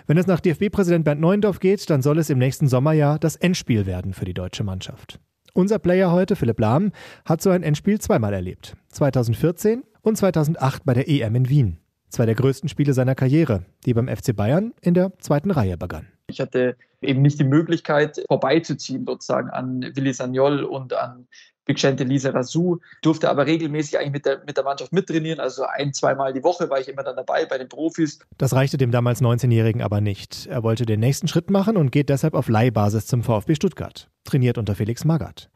Wenn 0.06 0.16
es 0.16 0.26
nach 0.26 0.40
DFB-Präsident 0.40 1.04
Bernd 1.04 1.20
Neuendorf 1.20 1.60
geht, 1.60 1.88
dann 1.90 2.00
soll 2.00 2.18
es 2.18 2.30
im 2.30 2.38
nächsten 2.38 2.66
Sommerjahr 2.66 3.18
das 3.18 3.36
Endspiel 3.36 3.84
werden 3.84 4.14
für 4.14 4.24
die 4.24 4.34
deutsche 4.34 4.64
Mannschaft. 4.64 5.20
Unser 5.52 5.78
Player 5.78 6.12
heute, 6.12 6.34
Philipp 6.34 6.60
Lahm, 6.60 6.92
hat 7.24 7.42
so 7.42 7.50
ein 7.50 7.62
Endspiel 7.62 8.00
zweimal 8.00 8.32
erlebt. 8.32 8.76
2014 8.88 9.84
und 10.00 10.16
2008 10.16 10.84
bei 10.84 10.94
der 10.94 11.08
EM 11.08 11.34
in 11.34 11.48
Wien. 11.48 11.78
Zwei 12.16 12.24
der 12.24 12.34
größten 12.34 12.70
Spiele 12.70 12.94
seiner 12.94 13.14
Karriere, 13.14 13.66
die 13.84 13.92
beim 13.92 14.08
FC 14.08 14.34
Bayern 14.34 14.72
in 14.80 14.94
der 14.94 15.12
zweiten 15.18 15.50
Reihe 15.50 15.76
begann. 15.76 16.06
Ich 16.28 16.40
hatte 16.40 16.78
eben 17.02 17.20
nicht 17.20 17.38
die 17.38 17.44
Möglichkeit, 17.44 18.24
vorbeizuziehen 18.26 19.04
sozusagen 19.06 19.50
an 19.50 19.82
Willi 19.94 20.14
Sagnol 20.14 20.64
und 20.64 20.94
an 20.94 21.28
Vicente 21.66 22.04
Lisa 22.04 22.30
Razou, 22.30 22.78
durfte 23.02 23.28
aber 23.28 23.44
regelmäßig 23.44 23.98
eigentlich 23.98 24.12
mit 24.12 24.24
der, 24.24 24.42
mit 24.46 24.56
der 24.56 24.64
Mannschaft 24.64 24.94
mittrainieren, 24.94 25.40
also 25.40 25.64
ein, 25.64 25.92
zweimal 25.92 26.32
die 26.32 26.42
Woche 26.42 26.70
war 26.70 26.80
ich 26.80 26.88
immer 26.88 27.02
dann 27.02 27.16
dabei 27.16 27.44
bei 27.44 27.58
den 27.58 27.68
Profis. 27.68 28.18
Das 28.38 28.54
reichte 28.54 28.78
dem 28.78 28.92
damals 28.92 29.20
19-Jährigen 29.20 29.82
aber 29.82 30.00
nicht. 30.00 30.46
Er 30.46 30.62
wollte 30.62 30.86
den 30.86 31.00
nächsten 31.00 31.28
Schritt 31.28 31.50
machen 31.50 31.76
und 31.76 31.92
geht 31.92 32.08
deshalb 32.08 32.32
auf 32.32 32.48
Leihbasis 32.48 33.06
zum 33.06 33.24
VfB 33.24 33.56
Stuttgart, 33.56 34.08
trainiert 34.24 34.56
unter 34.56 34.74
Felix 34.74 35.04
Magath. 35.04 35.50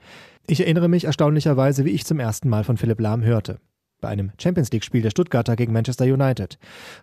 Ich 0.47 0.61
erinnere 0.61 0.89
mich 0.89 1.05
erstaunlicherweise, 1.05 1.87
wie 1.87 1.93
ich 1.93 2.05
zum 2.05 2.21
ersten 2.21 2.51
Mal 2.51 2.65
von 2.65 2.77
Philipp 2.77 3.01
Lahm 3.01 3.23
hörte 3.23 3.61
bei 4.01 4.09
einem 4.09 4.33
Champions 4.39 4.71
League-Spiel 4.73 5.03
der 5.03 5.11
Stuttgarter 5.11 5.57
gegen 5.57 5.73
Manchester 5.73 6.05
United. 6.05 6.59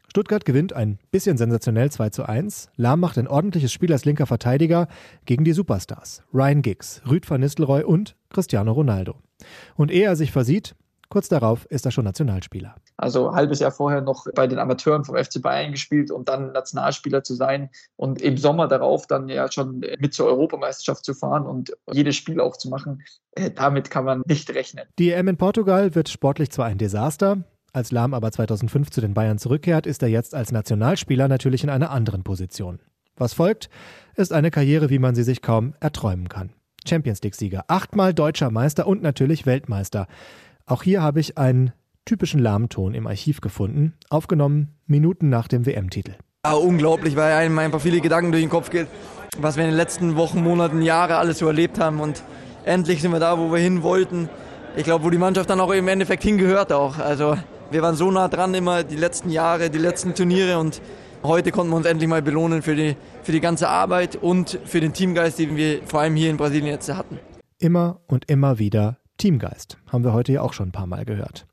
Stuttgart 0.09 0.45
gewinnt 0.45 0.73
ein 0.73 0.99
bisschen 1.11 1.38
sensationell 1.38 1.91
2 1.91 2.09
zu 2.09 2.23
1. 2.23 2.69
Lahm 2.75 2.99
macht 2.99 3.17
ein 3.17 3.27
ordentliches 3.27 3.71
Spiel 3.71 3.91
als 3.94 4.05
linker 4.05 4.25
Verteidiger 4.25 4.88
gegen 5.25 5.44
die 5.44 5.53
Superstars 5.53 6.23
Ryan 6.33 6.61
Giggs, 6.61 7.01
Rüd 7.09 7.29
van 7.29 7.41
Nistelrooy 7.41 7.83
und 7.83 8.15
Cristiano 8.29 8.71
Ronaldo. 8.71 9.15
Und 9.75 9.91
ehe 9.91 10.05
er 10.05 10.15
sich 10.15 10.31
versieht, 10.31 10.75
Kurz 11.09 11.30
darauf 11.30 11.65
ist 11.65 11.86
er 11.86 11.92
schon 11.92 12.04
Nationalspieler. 12.04 12.75
Also 12.98 13.30
ein 13.30 13.36
halbes 13.36 13.59
Jahr 13.59 13.71
vorher 13.71 14.01
noch 14.01 14.25
bei 14.36 14.48
den 14.48 14.59
Amateuren 14.59 15.06
vom 15.06 15.15
FC 15.15 15.42
Bayern 15.42 15.71
gespielt 15.71 16.12
und 16.12 16.27
dann 16.27 16.51
Nationalspieler 16.51 17.24
zu 17.24 17.33
sein 17.33 17.69
und 17.95 18.21
im 18.21 18.38
Sommer 18.38 18.68
darauf 18.68 19.07
dann 19.07 19.30
ja 19.30 19.50
schon 19.51 19.80
mit 20.00 20.13
zur 20.13 20.27
Europameisterschaft 20.27 21.06
zu 21.06 21.13
fahren 21.13 21.45
und 21.45 21.71
jedes 21.92 22.15
Spiel 22.15 22.42
auch 22.42 22.57
zu 22.57 22.69
machen, 22.69 23.04
äh, 23.31 23.51
damit 23.51 23.89
kann 23.89 24.04
man 24.04 24.21
nicht 24.25 24.49
rechnen. 24.54 24.85
Die 24.99 25.11
EM 25.11 25.30
in 25.30 25.37
Portugal 25.37 25.95
wird 25.95 26.09
sportlich 26.09 26.52
zwar 26.52 26.66
ein 26.66 26.78
Desaster, 26.78 27.37
als 27.73 27.92
Lahm 27.92 28.14
aber 28.14 28.31
2005 28.31 28.90
zu 28.90 29.02
den 29.02 29.14
Bayern 29.14 29.37
zurückkehrt, 29.37 29.85
ist 29.85 30.02
er 30.02 30.09
jetzt 30.09 30.33
als 30.33 30.52
Nationalspieler 30.52 31.28
natürlich 31.28 31.64
in 31.64 31.69
einer 31.69 31.92
anderen 31.92 32.23
Position. 32.23 32.80
Was 33.18 33.33
folgt, 33.33 33.69
ist 34.16 34.33
eine 34.33 34.52
Karriere, 34.52 34.90
wie 34.90 34.99
man 34.99 35.16
sie 35.16 35.23
sich 35.23 35.42
kaum 35.42 35.73
erträumen 35.80 36.28
kann. 36.28 36.52
Champions 36.87 37.21
League-Sieger, 37.21 37.66
achtmal 37.68 38.14
deutscher 38.14 38.49
Meister 38.49 38.87
und 38.87 39.02
natürlich 39.02 39.45
Weltmeister. 39.45 40.07
Auch 40.69 40.83
hier 40.83 41.02
habe 41.02 41.21
ich 41.21 41.38
einen 41.38 41.71
typischen 42.04 42.42
Lahmton 42.42 42.94
im 42.94 43.07
Archiv 43.07 43.40
gefunden, 43.40 43.94
aufgenommen 44.09 44.76
Minuten 44.86 45.30
nach 45.30 45.47
dem 45.47 45.66
WM-Titel. 45.66 46.16
Ja, 46.45 46.54
unglaublich, 46.56 47.16
weil 47.16 47.31
einem 47.31 47.57
einfach 47.57 47.80
viele 47.80 48.02
Gedanken 48.02 48.33
durch 48.33 48.44
den 48.44 48.50
Kopf 48.50 48.69
geht, 48.69 48.88
was 49.38 49.56
wir 49.56 49.64
in 49.64 49.69
den 49.69 49.78
letzten 49.78 50.18
Wochen, 50.18 50.44
Monaten, 50.44 50.81
Jahren 50.81 51.14
alles 51.14 51.40
so 51.40 51.47
erlebt 51.47 51.80
haben 51.80 52.02
und 52.02 52.21
endlich 52.66 53.02
sind 53.02 53.14
wir 53.14 53.19
da, 53.21 53.40
wo 53.40 53.50
wir 53.50 53.59
hin 53.59 53.81
wollten. 53.81 54.28
Ich 54.76 54.83
glaube, 54.83 55.06
wo 55.06 55.09
die 55.09 55.18
Mannschaft 55.18 55.50
dann 55.50 55.62
auch 55.62 55.71
im 55.71 55.88
Endeffekt 55.88 56.24
hingehört 56.24 56.74
auch. 56.74 57.00
Also 57.00 57.38
wir 57.71 57.81
waren 57.81 57.95
so 57.95 58.12
nah 58.12 58.28
dran 58.28 58.54
immer 58.54 58.83
die 58.83 58.97
letzten 58.97 59.30
Jahre, 59.30 59.69
die 59.69 59.80
letzten 59.80 60.16
Turniere 60.16 60.59
und 60.59 60.81
heute 61.24 61.52
konnten 61.52 61.71
wir 61.71 61.78
uns 61.78 61.86
endlich 61.86 62.09
mal 62.09 62.21
belohnen 62.21 62.62
für 62.62 62.76
die, 62.76 62.97
für 63.24 63.31
die 63.31 63.42
ganze 63.42 63.69
Arbeit 63.69 64.18
und 64.18 64.59
für 64.66 64.81
den 64.81 64.92
Teamgeist, 64.92 65.40
den 65.40 65.56
wir 65.56 65.80
vor 65.86 66.02
allem 66.02 66.18
hier 66.18 66.30
in 66.30 66.36
Brasilien 66.36 66.68
jetzt 66.68 66.94
hatten. 66.94 67.19
Immer 67.57 68.02
und 68.07 68.30
immer 68.30 68.59
wieder 68.59 68.97
Teamgeist, 69.18 69.78
haben 69.92 70.04
wir 70.04 70.14
heute 70.14 70.33
ja 70.33 70.42
auch 70.42 70.54
schon 70.54 70.69
ein 70.69 70.71
paar 70.71 70.88
Mal 70.88 71.06
gehört. 71.06 71.45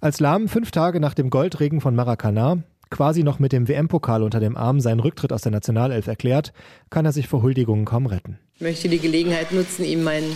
Als 0.00 0.20
Lahm 0.20 0.48
fünf 0.48 0.70
Tage 0.70 1.00
nach 1.00 1.14
dem 1.14 1.30
Goldregen 1.30 1.80
von 1.80 1.94
Maracanã 1.94 2.62
quasi 2.90 3.22
noch 3.22 3.38
mit 3.38 3.52
dem 3.52 3.68
WM-Pokal 3.68 4.22
unter 4.22 4.40
dem 4.40 4.56
Arm 4.56 4.80
seinen 4.80 5.00
Rücktritt 5.00 5.32
aus 5.32 5.42
der 5.42 5.52
Nationalelf 5.52 6.06
erklärt, 6.06 6.52
kann 6.90 7.04
er 7.04 7.12
sich 7.12 7.28
vor 7.28 7.42
Huldigungen 7.42 7.84
kaum 7.84 8.06
retten. 8.06 8.38
Ich 8.54 8.60
möchte 8.60 8.88
die 8.88 8.98
Gelegenheit 8.98 9.52
nutzen, 9.52 9.84
ihm 9.84 10.02
meinen 10.02 10.32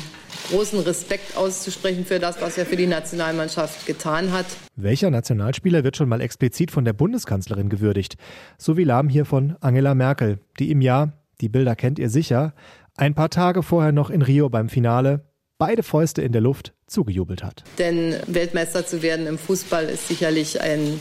großen 0.50 0.80
Respekt 0.80 1.36
auszusprechen 1.36 2.04
für 2.04 2.18
das, 2.18 2.40
was 2.40 2.58
er 2.58 2.66
für 2.66 2.76
die 2.76 2.86
Nationalmannschaft 2.86 3.86
getan 3.86 4.32
hat. 4.32 4.46
Welcher 4.76 5.10
Nationalspieler 5.10 5.84
wird 5.84 5.96
schon 5.96 6.08
mal 6.08 6.20
explizit 6.20 6.70
von 6.70 6.84
der 6.84 6.92
Bundeskanzlerin 6.92 7.68
gewürdigt? 7.68 8.16
So 8.58 8.76
wie 8.76 8.84
Lahm 8.84 9.08
hier 9.08 9.24
von 9.24 9.56
Angela 9.60 9.94
Merkel, 9.94 10.40
die 10.58 10.70
im 10.70 10.80
Jahr 10.80 11.12
Die 11.40 11.48
Bilder 11.48 11.74
kennt 11.74 11.98
ihr 11.98 12.10
sicher. 12.10 12.52
Ein 12.96 13.14
paar 13.14 13.30
Tage 13.30 13.62
vorher 13.62 13.92
noch 13.92 14.10
in 14.10 14.20
Rio 14.20 14.50
beim 14.50 14.68
Finale. 14.68 15.24
Beide 15.60 15.82
Fäuste 15.82 16.22
in 16.22 16.32
der 16.32 16.40
Luft 16.40 16.72
zugejubelt 16.86 17.44
hat. 17.44 17.64
Denn 17.78 18.16
Weltmeister 18.26 18.86
zu 18.86 19.02
werden 19.02 19.26
im 19.26 19.36
Fußball 19.36 19.84
ist 19.84 20.08
sicherlich 20.08 20.58
eine 20.58 20.96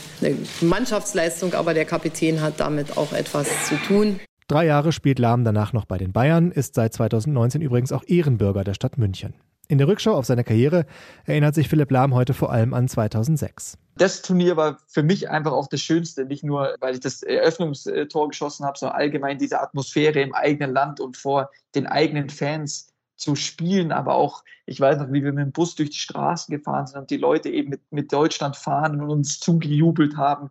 Mannschaftsleistung, 0.60 1.54
aber 1.54 1.72
der 1.72 1.86
Kapitän 1.86 2.42
hat 2.42 2.60
damit 2.60 2.98
auch 2.98 3.14
etwas 3.14 3.48
zu 3.66 3.76
tun. 3.76 4.20
Drei 4.48 4.66
Jahre 4.66 4.92
spielt 4.92 5.18
Lahm 5.18 5.44
danach 5.44 5.72
noch 5.72 5.86
bei 5.86 5.96
den 5.96 6.12
Bayern, 6.12 6.50
ist 6.50 6.74
seit 6.74 6.92
2019 6.92 7.62
übrigens 7.62 7.90
auch 7.90 8.04
Ehrenbürger 8.06 8.62
der 8.62 8.74
Stadt 8.74 8.98
München. 8.98 9.32
In 9.68 9.78
der 9.78 9.88
Rückschau 9.88 10.12
auf 10.12 10.26
seine 10.26 10.44
Karriere 10.44 10.84
erinnert 11.24 11.54
sich 11.54 11.70
Philipp 11.70 11.90
Lahm 11.90 12.12
heute 12.12 12.34
vor 12.34 12.52
allem 12.52 12.74
an 12.74 12.86
2006. 12.86 13.78
Das 13.96 14.20
Turnier 14.20 14.58
war 14.58 14.76
für 14.88 15.02
mich 15.02 15.30
einfach 15.30 15.52
auch 15.52 15.68
das 15.68 15.80
Schönste, 15.80 16.26
nicht 16.26 16.44
nur, 16.44 16.74
weil 16.80 16.92
ich 16.92 17.00
das 17.00 17.22
Eröffnungstor 17.22 18.28
geschossen 18.28 18.66
habe, 18.66 18.78
sondern 18.78 18.98
allgemein 18.98 19.38
diese 19.38 19.58
Atmosphäre 19.62 20.20
im 20.20 20.34
eigenen 20.34 20.74
Land 20.74 21.00
und 21.00 21.16
vor 21.16 21.48
den 21.74 21.86
eigenen 21.86 22.28
Fans 22.28 22.90
zu 23.20 23.36
spielen, 23.36 23.92
aber 23.92 24.14
auch, 24.14 24.42
ich 24.66 24.80
weiß 24.80 24.98
noch, 24.98 25.12
wie 25.12 25.22
wir 25.22 25.32
mit 25.32 25.44
dem 25.44 25.52
Bus 25.52 25.74
durch 25.74 25.90
die 25.90 25.98
Straßen 25.98 26.54
gefahren 26.54 26.86
sind 26.86 27.00
und 27.00 27.10
die 27.10 27.16
Leute 27.16 27.50
eben 27.50 27.70
mit, 27.70 27.80
mit 27.90 28.12
Deutschland 28.12 28.56
fahren 28.56 29.00
und 29.00 29.10
uns 29.10 29.40
zugejubelt 29.40 30.16
haben. 30.16 30.50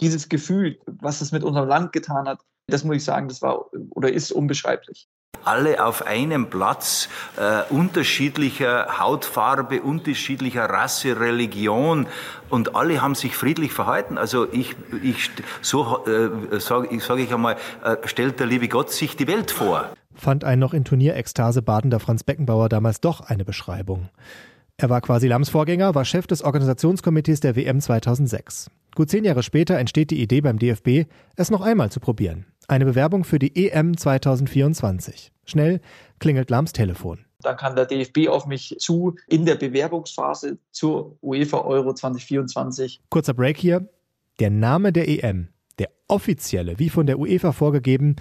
Dieses 0.00 0.28
Gefühl, 0.28 0.78
was 0.86 1.20
es 1.20 1.32
mit 1.32 1.44
unserem 1.44 1.68
Land 1.68 1.92
getan 1.92 2.28
hat, 2.28 2.40
das 2.66 2.84
muss 2.84 2.96
ich 2.96 3.04
sagen, 3.04 3.28
das 3.28 3.42
war 3.42 3.66
oder 3.90 4.12
ist 4.12 4.32
unbeschreiblich 4.32 5.08
alle 5.44 5.84
auf 5.84 6.06
einem 6.06 6.50
Platz 6.50 7.08
äh, 7.36 7.62
unterschiedlicher 7.72 8.98
Hautfarbe, 8.98 9.82
unterschiedlicher 9.82 10.64
Rasse, 10.66 11.18
Religion 11.18 12.06
und 12.48 12.74
alle 12.74 13.00
haben 13.00 13.14
sich 13.14 13.36
friedlich 13.36 13.72
verhalten. 13.72 14.18
Also 14.18 14.52
ich, 14.52 14.76
ich 15.02 15.30
so 15.62 16.04
äh, 16.06 16.60
sage 16.60 17.00
sag 17.00 17.18
ich 17.18 17.32
einmal, 17.32 17.56
äh, 17.84 17.96
stellt 18.04 18.40
der 18.40 18.46
liebe 18.46 18.68
Gott 18.68 18.90
sich 18.90 19.16
die 19.16 19.26
Welt 19.26 19.50
vor. 19.50 19.90
Fand 20.20 20.44
ein 20.44 20.58
noch 20.58 20.74
in 20.74 20.84
Turnierekstase 20.84 21.62
badender 21.62 21.98
Franz 21.98 22.24
Beckenbauer 22.24 22.68
damals 22.68 23.00
doch 23.00 23.22
eine 23.22 23.46
Beschreibung. 23.46 24.10
Er 24.76 24.90
war 24.90 25.00
quasi 25.00 25.28
Lams 25.28 25.48
Vorgänger, 25.48 25.94
war 25.94 26.04
Chef 26.04 26.26
des 26.26 26.42
Organisationskomitees 26.42 27.40
der 27.40 27.56
WM 27.56 27.80
2006. 27.80 28.70
Gut 28.94 29.08
zehn 29.08 29.24
Jahre 29.24 29.42
später 29.42 29.78
entsteht 29.78 30.10
die 30.10 30.20
Idee 30.20 30.42
beim 30.42 30.58
DFB, 30.58 31.10
es 31.36 31.50
noch 31.50 31.62
einmal 31.62 31.90
zu 31.90 32.00
probieren. 32.00 32.44
Eine 32.68 32.84
Bewerbung 32.84 33.24
für 33.24 33.38
die 33.38 33.70
EM 33.70 33.96
2024. 33.96 35.32
Schnell 35.46 35.80
klingelt 36.18 36.50
Lams 36.50 36.74
Telefon. 36.74 37.24
Dann 37.40 37.56
kann 37.56 37.74
der 37.74 37.86
DFB 37.86 38.28
auf 38.28 38.44
mich 38.44 38.76
zu 38.78 39.16
in 39.26 39.46
der 39.46 39.54
Bewerbungsphase 39.54 40.58
zur 40.70 41.16
UEFA 41.22 41.62
Euro 41.62 41.94
2024. 41.94 43.00
Kurzer 43.08 43.32
Break 43.32 43.56
hier. 43.56 43.88
Der 44.38 44.50
Name 44.50 44.92
der 44.92 45.08
EM, 45.08 45.48
der 45.78 45.88
offizielle, 46.08 46.78
wie 46.78 46.90
von 46.90 47.06
der 47.06 47.18
UEFA 47.18 47.52
vorgegeben, 47.52 48.16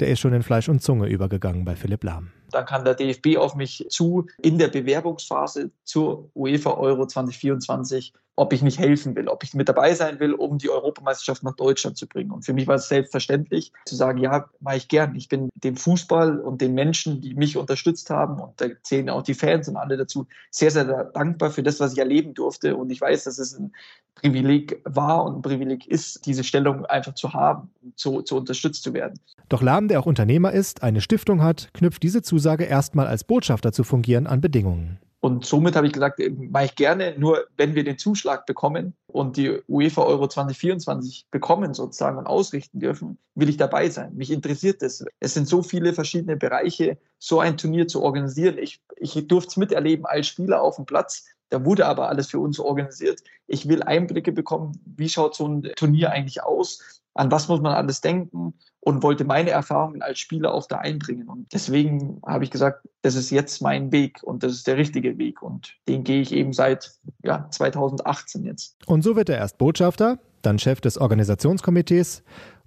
der 0.00 0.08
ist 0.08 0.20
schon 0.20 0.32
in 0.32 0.42
Fleisch 0.42 0.68
und 0.68 0.82
Zunge 0.82 1.06
übergegangen 1.08 1.64
bei 1.64 1.76
Philipp 1.76 2.04
Lahm. 2.04 2.30
Dann 2.50 2.66
kann 2.66 2.84
der 2.84 2.94
DFB 2.94 3.36
auf 3.36 3.54
mich 3.54 3.86
zu 3.90 4.26
in 4.42 4.58
der 4.58 4.68
Bewerbungsphase 4.68 5.70
zur 5.84 6.30
UEFA 6.34 6.72
Euro 6.72 7.06
2024 7.06 8.12
ob 8.40 8.54
ich 8.54 8.62
nicht 8.62 8.78
helfen 8.78 9.14
will, 9.16 9.28
ob 9.28 9.44
ich 9.44 9.52
mit 9.52 9.68
dabei 9.68 9.92
sein 9.92 10.18
will, 10.18 10.32
um 10.32 10.56
die 10.56 10.70
Europameisterschaft 10.70 11.42
nach 11.42 11.56
Deutschland 11.56 11.98
zu 11.98 12.06
bringen. 12.06 12.30
Und 12.30 12.42
für 12.42 12.54
mich 12.54 12.66
war 12.66 12.76
es 12.76 12.88
selbstverständlich 12.88 13.70
zu 13.84 13.96
sagen, 13.96 14.16
ja, 14.16 14.48
mache 14.60 14.78
ich 14.78 14.88
gern. 14.88 15.14
Ich 15.14 15.28
bin 15.28 15.50
dem 15.56 15.76
Fußball 15.76 16.40
und 16.40 16.62
den 16.62 16.72
Menschen, 16.72 17.20
die 17.20 17.34
mich 17.34 17.58
unterstützt 17.58 18.08
haben, 18.08 18.40
und 18.40 18.58
da 18.58 18.68
zählen 18.82 19.10
auch 19.10 19.22
die 19.22 19.34
Fans 19.34 19.68
und 19.68 19.76
alle 19.76 19.98
dazu, 19.98 20.26
sehr, 20.50 20.70
sehr 20.70 21.04
dankbar 21.12 21.50
für 21.50 21.62
das, 21.62 21.80
was 21.80 21.92
ich 21.92 21.98
erleben 21.98 22.32
durfte. 22.32 22.76
Und 22.76 22.88
ich 22.88 23.02
weiß, 23.02 23.24
dass 23.24 23.38
es 23.38 23.58
ein 23.58 23.74
Privileg 24.14 24.80
war 24.84 25.22
und 25.26 25.36
ein 25.36 25.42
Privileg 25.42 25.86
ist, 25.86 26.24
diese 26.24 26.42
Stellung 26.42 26.86
einfach 26.86 27.12
zu 27.12 27.34
haben, 27.34 27.68
zu, 27.94 28.22
zu 28.22 28.38
unterstützt 28.38 28.82
zu 28.82 28.94
werden. 28.94 29.20
Doch 29.50 29.60
Lahm, 29.60 29.88
der 29.88 30.00
auch 30.00 30.06
Unternehmer 30.06 30.52
ist, 30.52 30.82
eine 30.82 31.02
Stiftung 31.02 31.42
hat, 31.42 31.68
knüpft 31.74 32.02
diese 32.02 32.22
Zusage 32.22 32.64
erstmal 32.64 33.06
als 33.06 33.22
Botschafter 33.22 33.72
zu 33.72 33.84
fungieren 33.84 34.26
an 34.26 34.40
Bedingungen. 34.40 34.98
Und 35.20 35.44
somit 35.44 35.76
habe 35.76 35.86
ich 35.86 35.92
gesagt, 35.92 36.18
äh, 36.18 36.30
mache 36.30 36.64
ich 36.66 36.74
gerne, 36.74 37.14
nur 37.18 37.46
wenn 37.56 37.74
wir 37.74 37.84
den 37.84 37.98
Zuschlag 37.98 38.46
bekommen 38.46 38.94
und 39.06 39.36
die 39.36 39.60
UEFA 39.68 40.02
Euro 40.02 40.26
2024 40.26 41.26
bekommen 41.30 41.74
sozusagen 41.74 42.16
und 42.16 42.26
ausrichten 42.26 42.80
dürfen, 42.80 43.18
will 43.34 43.50
ich 43.50 43.58
dabei 43.58 43.90
sein. 43.90 44.14
Mich 44.14 44.30
interessiert 44.30 44.80
das. 44.80 45.04
Es 45.20 45.34
sind 45.34 45.46
so 45.46 45.62
viele 45.62 45.92
verschiedene 45.92 46.36
Bereiche, 46.36 46.96
so 47.18 47.38
ein 47.38 47.58
Turnier 47.58 47.86
zu 47.86 48.02
organisieren. 48.02 48.56
Ich, 48.56 48.80
ich 48.96 49.28
durfte 49.28 49.50
es 49.50 49.56
miterleben 49.58 50.06
als 50.06 50.26
Spieler 50.26 50.62
auf 50.62 50.76
dem 50.76 50.86
Platz. 50.86 51.26
Da 51.50 51.64
wurde 51.64 51.86
aber 51.86 52.08
alles 52.08 52.30
für 52.30 52.38
uns 52.38 52.58
organisiert. 52.58 53.20
Ich 53.46 53.68
will 53.68 53.82
Einblicke 53.82 54.32
bekommen, 54.32 54.80
wie 54.86 55.08
schaut 55.08 55.34
so 55.34 55.46
ein 55.46 55.62
Turnier 55.76 56.12
eigentlich 56.12 56.42
aus, 56.42 57.02
an 57.12 57.30
was 57.30 57.48
muss 57.48 57.60
man 57.60 57.74
alles 57.74 58.00
denken 58.00 58.54
und 58.80 59.02
wollte 59.02 59.24
meine 59.24 59.50
Erfahrungen 59.50 60.02
als 60.02 60.18
Spieler 60.18 60.52
auch 60.54 60.66
da 60.66 60.78
einbringen. 60.78 61.28
Und 61.28 61.52
deswegen 61.52 62.20
habe 62.26 62.44
ich 62.44 62.50
gesagt, 62.50 62.88
das 63.02 63.14
ist 63.14 63.30
jetzt 63.30 63.60
mein 63.60 63.92
Weg 63.92 64.22
und 64.22 64.42
das 64.42 64.52
ist 64.52 64.66
der 64.66 64.76
richtige 64.76 65.18
Weg. 65.18 65.42
Und 65.42 65.76
den 65.86 66.02
gehe 66.02 66.20
ich 66.20 66.32
eben 66.32 66.52
seit 66.52 66.92
ja, 67.22 67.46
2018 67.50 68.44
jetzt. 68.44 68.76
Und 68.86 69.02
so 69.02 69.16
wird 69.16 69.28
er 69.28 69.38
erst 69.38 69.58
Botschafter, 69.58 70.18
dann 70.42 70.58
Chef 70.58 70.80
des 70.80 70.98
Organisationskomitees 70.98 72.22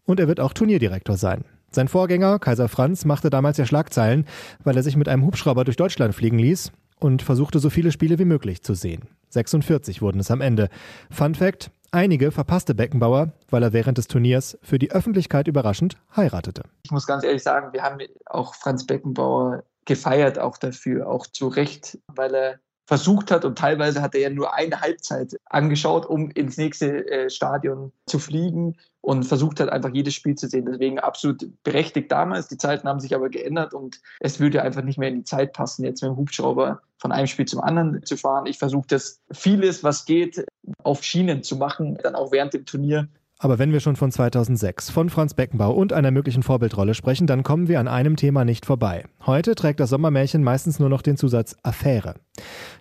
und 0.05 0.20
er 0.20 0.27
wird 0.27 0.39
auch 0.39 0.53
Turnierdirektor 0.53 1.17
sein. 1.17 1.46
Sein 1.72 1.88
Vorgänger, 1.88 2.38
Kaiser 2.38 2.70
Franz, 2.70 3.03
machte 3.03 3.32
damals 3.32 3.58
ja 3.58 3.65
Schlagzeilen, 3.65 4.25
weil 4.63 4.77
er 4.77 4.84
sich 4.84 4.96
mit 4.96 5.10
einem 5.10 5.25
Hubschrauber 5.25 5.63
durch 5.63 5.77
Deutschland 5.77 6.13
fliegen 6.13 6.38
ließ 6.38 6.72
und 7.00 7.24
versuchte 7.24 7.58
so 7.58 7.72
viele 7.72 7.91
Spiele 7.91 8.20
wie 8.20 8.25
möglich 8.25 8.62
zu 8.62 8.75
sehen. 8.75 9.08
46 9.29 10.01
wurden 10.03 10.20
es 10.20 10.29
am 10.29 10.41
Ende. 10.41 10.70
Fun 11.10 11.34
Fact, 11.34 11.72
Einige 11.93 12.31
verpasste 12.31 12.73
Beckenbauer, 12.73 13.33
weil 13.51 13.62
er 13.62 13.71
während 13.71 14.00
des 14.00 14.07
Turniers 14.07 14.57
für 14.63 14.79
die 14.79 14.91
Öffentlichkeit 14.91 15.47
überraschend 15.47 15.95
heiratete. 16.15 16.63
Ich 16.81 16.89
muss 16.89 17.05
ganz 17.05 17.23
ehrlich 17.23 17.43
sagen, 17.43 17.71
wir 17.71 17.83
haben 17.83 18.00
auch 18.25 18.55
Franz 18.55 18.88
Beckenbauer 18.88 19.63
gefeiert, 19.85 20.39
auch 20.39 20.57
dafür, 20.57 21.07
auch 21.07 21.27
zu 21.27 21.50
Recht, 21.50 22.00
weil 22.07 22.33
er 22.33 22.59
versucht 22.86 23.32
hat 23.32 23.46
und 23.46 23.58
teilweise 23.58 24.02
hat 24.02 24.13
er 24.16 24.22
ja 24.22 24.30
nur 24.30 24.54
eine 24.54 24.82
Halbzeit 24.82 25.40
angeschaut, 25.46 26.06
um 26.06 26.30
ins 26.32 26.58
nächste 26.58 27.10
äh, 27.10 27.30
Stadion 27.30 27.92
zu 28.06 28.20
fliegen 28.20 28.75
und 29.02 29.24
versucht 29.24 29.60
hat, 29.60 29.70
einfach 29.70 29.92
jedes 29.94 30.13
Spiel 30.13 30.36
zu 30.36 30.48
sehen. 30.48 30.66
Deswegen 30.66 31.00
absolut 31.00 31.46
berechtigt 31.63 32.12
damals. 32.12 32.48
Die 32.48 32.58
Zeiten 32.58 32.88
haben 32.88 33.00
sich 33.00 33.16
aber 33.16 33.30
geändert 33.30 33.74
und 33.74 34.02
es 34.20 34.40
würde 34.40 34.62
einfach 34.62 34.84
nicht 34.84 34.98
mehr 34.98 35.10
in 35.10 35.16
die 35.16 35.24
Zeit 35.24 35.54
passen, 35.54 35.84
jetzt 35.86 36.02
mit 36.02 36.12
dem 36.12 36.18
Hubschrauber 36.18 36.82
von 36.98 37.12
einem 37.12 37.28
Spiel 37.28 37.46
zum 37.46 37.62
anderen 37.62 38.04
zu 38.06 38.18
fahren. 38.18 38.46
Ich 38.46 38.58
versuche 38.58 38.88
das 38.88 39.22
vieles, 39.32 39.84
was 39.84 40.06
geht, 40.06 40.46
auf 40.84 41.04
Schienen 41.04 41.44
zu 41.44 41.58
machen, 41.58 41.98
dann 42.02 42.16
auch 42.16 42.32
während 42.32 42.54
dem 42.54 42.66
Turnier. 42.66 43.08
Aber 43.43 43.59
wenn 43.59 43.73
wir 43.73 43.81
schon 43.81 43.97
von 43.97 44.09
2006, 44.09 44.89
von 44.89 45.09
Franz 45.09 45.33
Beckenbauer 45.33 45.75
und 45.75 45.91
einer 45.91 46.12
möglichen 46.12 46.43
Vorbildrolle 46.43 46.93
sprechen, 46.93 47.27
dann 47.27 47.43
kommen 47.43 47.67
wir 47.67 47.81
an 47.81 47.89
einem 47.89 48.15
Thema 48.15 48.45
nicht 48.45 48.65
vorbei. 48.65 49.03
Heute 49.25 49.53
trägt 49.53 49.81
das 49.81 49.89
Sommermärchen 49.89 50.43
meistens 50.43 50.79
nur 50.79 50.88
noch 50.88 51.01
den 51.01 51.17
Zusatz 51.17 51.57
Affäre. 51.62 52.15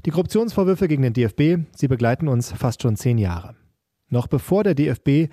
Die 0.07 0.11
Korruptionsvorwürfe 0.11 0.87
gegen 0.87 1.03
den 1.03 1.15
DFB, 1.15 1.67
sie 1.75 1.89
begleiten 1.89 2.29
uns 2.29 2.53
fast 2.53 2.81
schon 2.81 2.95
zehn 2.95 3.19
Jahre. 3.19 3.57
Noch 4.09 4.29
bevor 4.29 4.63
der 4.63 4.77
DFB 4.77 5.33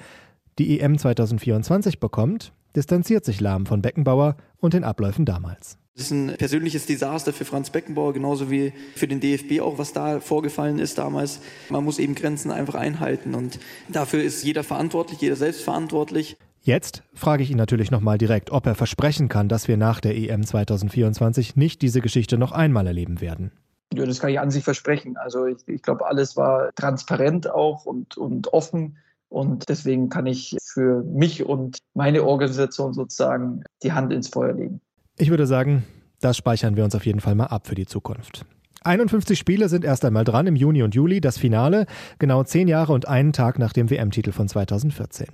die 0.58 0.80
EM 0.80 0.98
2024 0.98 2.00
bekommt, 2.00 2.52
distanziert 2.76 3.24
sich 3.24 3.40
Lahm 3.40 3.68
von 3.68 3.84
Beckenbauer 3.84 4.36
und 4.58 4.74
den 4.74 4.84
Abläufen 4.84 5.26
damals. 5.26 5.78
Das 6.00 6.06
ist 6.06 6.12
ein 6.12 6.38
persönliches 6.38 6.86
Desaster 6.86 7.34
für 7.34 7.44
Franz 7.44 7.72
Beckenbauer, 7.72 8.14
genauso 8.14 8.50
wie 8.50 8.72
für 8.96 9.06
den 9.06 9.20
DFB 9.20 9.60
auch, 9.60 9.80
was 9.80 9.92
da 9.92 10.22
vorgefallen 10.22 10.80
ist 10.80 10.98
damals. 10.98 11.42
Man 11.70 11.84
muss 11.84 12.00
eben 12.00 12.16
Grenzen 12.16 12.52
einfach 12.52 12.76
einhalten 12.76 13.36
und 13.36 13.60
dafür 13.90 14.24
ist 14.24 14.42
jeder 14.46 14.64
verantwortlich, 14.64 15.20
jeder 15.20 15.36
selbst 15.36 15.62
verantwortlich. 15.62 16.38
Jetzt 16.62 17.04
frage 17.14 17.44
ich 17.44 17.52
ihn 17.52 17.58
natürlich 17.58 17.92
nochmal 17.92 18.18
direkt, 18.18 18.50
ob 18.50 18.66
er 18.66 18.76
versprechen 18.76 19.28
kann, 19.28 19.50
dass 19.50 19.68
wir 19.68 19.76
nach 19.76 20.00
der 20.00 20.16
EM 20.16 20.46
2024 20.46 21.58
nicht 21.58 21.82
diese 21.82 22.00
Geschichte 22.00 22.38
noch 22.38 22.54
einmal 22.54 22.88
erleben 22.88 23.20
werden. 23.20 23.52
Ja, 23.94 24.06
das 24.06 24.22
kann 24.22 24.30
ich 24.30 24.40
an 24.40 24.52
sich 24.52 24.64
versprechen. 24.64 25.18
Also 25.18 25.48
ich, 25.48 25.68
ich 25.68 25.82
glaube, 25.82 26.06
alles 26.06 26.38
war 26.38 26.74
transparent 26.76 27.52
auch 27.52 27.86
und, 27.86 28.16
und 28.16 28.54
offen. 28.54 28.96
Und 29.28 29.68
deswegen 29.68 30.08
kann 30.08 30.28
ich 30.28 30.56
für 30.64 31.04
mich 31.04 31.46
und 31.46 31.80
meine 31.94 32.24
Organisation 32.24 32.94
sozusagen 32.94 33.66
die 33.84 33.92
Hand 33.92 34.14
ins 34.14 34.30
Feuer 34.30 34.54
legen. 34.54 34.80
Ich 35.22 35.30
würde 35.30 35.46
sagen, 35.46 35.84
das 36.22 36.38
speichern 36.38 36.78
wir 36.78 36.86
uns 36.86 36.96
auf 36.96 37.06
jeden 37.06 37.20
Fall 37.20 37.36
mal 37.36 37.48
ab 37.48 37.68
für 37.68 37.76
die 37.76 37.86
Zukunft. 37.86 38.46
51 38.86 39.38
Spiele 39.38 39.68
sind 39.68 39.84
erst 39.84 40.06
einmal 40.06 40.24
dran 40.24 40.48
im 40.48 40.56
Juni 40.56 40.82
und 40.82 40.96
Juli, 40.96 41.20
das 41.20 41.38
Finale, 41.38 41.88
genau 42.20 42.44
zehn 42.44 42.70
Jahre 42.70 42.94
und 42.94 43.06
einen 43.06 43.34
Tag 43.34 43.60
nach 43.60 43.74
dem 43.74 43.90
WM-Titel 43.90 44.32
von 44.32 44.48
2014. 44.48 45.28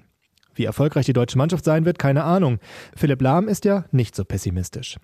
Wie 0.55 0.65
erfolgreich 0.65 1.05
die 1.05 1.13
deutsche 1.13 1.37
Mannschaft 1.37 1.63
sein 1.63 1.85
wird, 1.85 1.99
keine 1.99 2.23
Ahnung. 2.23 2.57
Philipp 2.95 3.21
Lahm 3.21 3.47
ist 3.47 3.63
ja 3.63 3.85
nicht 3.91 4.15
so 4.15 4.25
pessimistisch. 4.25 4.97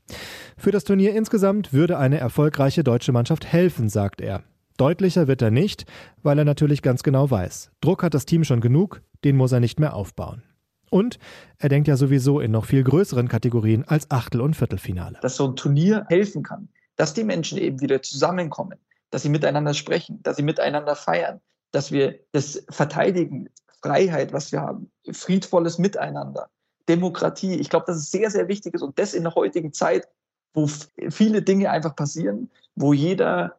Für 0.57 0.71
das 0.71 0.83
Turnier 0.83 1.13
insgesamt 1.13 1.73
würde 1.73 1.99
eine 1.99 2.17
erfolgreiche 2.17 2.83
deutsche 2.83 3.11
Mannschaft 3.11 3.45
helfen, 3.45 3.87
sagt 3.87 4.19
er. 4.19 4.41
Deutlicher 4.77 5.27
wird 5.27 5.43
er 5.43 5.51
nicht, 5.51 5.85
weil 6.23 6.39
er 6.39 6.45
natürlich 6.45 6.81
ganz 6.81 7.03
genau 7.03 7.29
weiß, 7.29 7.69
Druck 7.81 8.01
hat 8.01 8.15
das 8.15 8.25
Team 8.25 8.43
schon 8.43 8.61
genug, 8.61 9.03
den 9.23 9.37
muss 9.37 9.51
er 9.51 9.59
nicht 9.59 9.79
mehr 9.79 9.93
aufbauen. 9.93 10.41
Und 10.91 11.19
er 11.57 11.69
denkt 11.69 11.87
ja 11.87 11.95
sowieso 11.95 12.41
in 12.41 12.51
noch 12.51 12.65
viel 12.65 12.83
größeren 12.83 13.29
Kategorien 13.29 13.85
als 13.87 14.11
Achtel- 14.11 14.41
und 14.41 14.55
Viertelfinale. 14.55 15.17
Dass 15.21 15.37
so 15.37 15.47
ein 15.47 15.55
Turnier 15.55 16.05
helfen 16.09 16.43
kann, 16.43 16.67
dass 16.97 17.13
die 17.13 17.23
Menschen 17.23 17.57
eben 17.57 17.79
wieder 17.79 18.01
zusammenkommen, 18.01 18.77
dass 19.09 19.23
sie 19.23 19.29
miteinander 19.29 19.73
sprechen, 19.73 20.21
dass 20.21 20.35
sie 20.35 20.43
miteinander 20.43 20.97
feiern, 20.97 21.39
dass 21.71 21.93
wir 21.93 22.19
das 22.33 22.65
verteidigen, 22.69 23.49
Freiheit, 23.81 24.33
was 24.33 24.51
wir 24.51 24.59
haben, 24.61 24.91
friedvolles 25.11 25.77
Miteinander, 25.77 26.49
Demokratie. 26.89 27.55
Ich 27.55 27.69
glaube, 27.69 27.85
dass 27.87 27.95
es 27.95 28.11
sehr, 28.11 28.29
sehr 28.29 28.49
wichtig 28.49 28.73
ist 28.73 28.81
und 28.81 28.99
das 28.99 29.13
in 29.13 29.23
der 29.23 29.33
heutigen 29.33 29.71
Zeit, 29.71 30.09
wo 30.53 30.69
viele 31.09 31.41
Dinge 31.41 31.71
einfach 31.71 31.95
passieren, 31.95 32.51
wo 32.75 32.91
jeder 32.91 33.57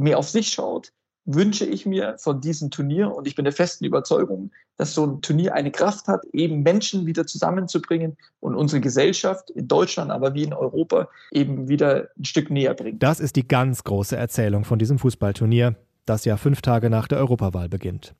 mehr 0.00 0.18
auf 0.18 0.30
sich 0.30 0.48
schaut, 0.48 0.92
wünsche 1.24 1.64
ich 1.64 1.86
mir 1.86 2.16
von 2.18 2.40
diesem 2.40 2.70
Turnier 2.70 3.14
und 3.14 3.26
ich 3.26 3.34
bin 3.34 3.44
der 3.44 3.52
festen 3.52 3.84
Überzeugung, 3.84 4.50
dass 4.76 4.94
so 4.94 5.06
ein 5.06 5.22
Turnier 5.22 5.54
eine 5.54 5.70
Kraft 5.70 6.08
hat, 6.08 6.24
eben 6.32 6.62
Menschen 6.62 7.06
wieder 7.06 7.26
zusammenzubringen 7.26 8.16
und 8.40 8.54
unsere 8.54 8.80
Gesellschaft 8.80 9.50
in 9.50 9.68
Deutschland, 9.68 10.10
aber 10.10 10.34
wie 10.34 10.44
in 10.44 10.54
Europa 10.54 11.08
eben 11.30 11.68
wieder 11.68 12.08
ein 12.18 12.24
Stück 12.24 12.50
näher 12.50 12.74
bringt. 12.74 13.02
Das 13.02 13.20
ist 13.20 13.36
die 13.36 13.46
ganz 13.46 13.84
große 13.84 14.16
Erzählung 14.16 14.64
von 14.64 14.78
diesem 14.78 14.98
Fußballturnier 14.98 15.76
das 16.06 16.24
ja 16.24 16.36
fünf 16.36 16.60
Tage 16.60 16.90
nach 16.90 17.06
der 17.06 17.18
Europawahl 17.18 17.68
beginnt. 17.68 18.14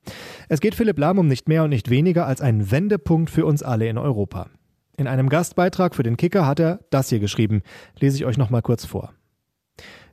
Es 0.49 0.61
geht 0.61 0.75
Philipp 0.75 0.99
Lahm 0.99 1.19
um 1.19 1.26
nicht 1.26 1.49
mehr 1.49 1.64
und 1.64 1.71
nicht 1.71 1.90
weniger 1.90 2.26
als 2.26 2.40
einen 2.40 2.71
Wendepunkt 2.71 3.30
für 3.30 3.45
uns 3.45 3.62
alle 3.62 3.88
in 3.88 3.99
Europa. 3.99 4.49
In 4.97 5.09
einem 5.09 5.28
Gastbeitrag 5.28 5.95
für 5.95 6.02
den 6.02 6.16
Kicker 6.16 6.47
hat 6.47 6.61
er 6.61 6.80
das 6.90 7.09
hier 7.09 7.21
geschrieben. 7.21 7.62
Lese 7.99 8.16
ich 8.16 8.26
euch 8.26 8.37
noch 8.37 8.50
mal 8.50 8.62
kurz 8.62 8.85
vor. 8.85 9.12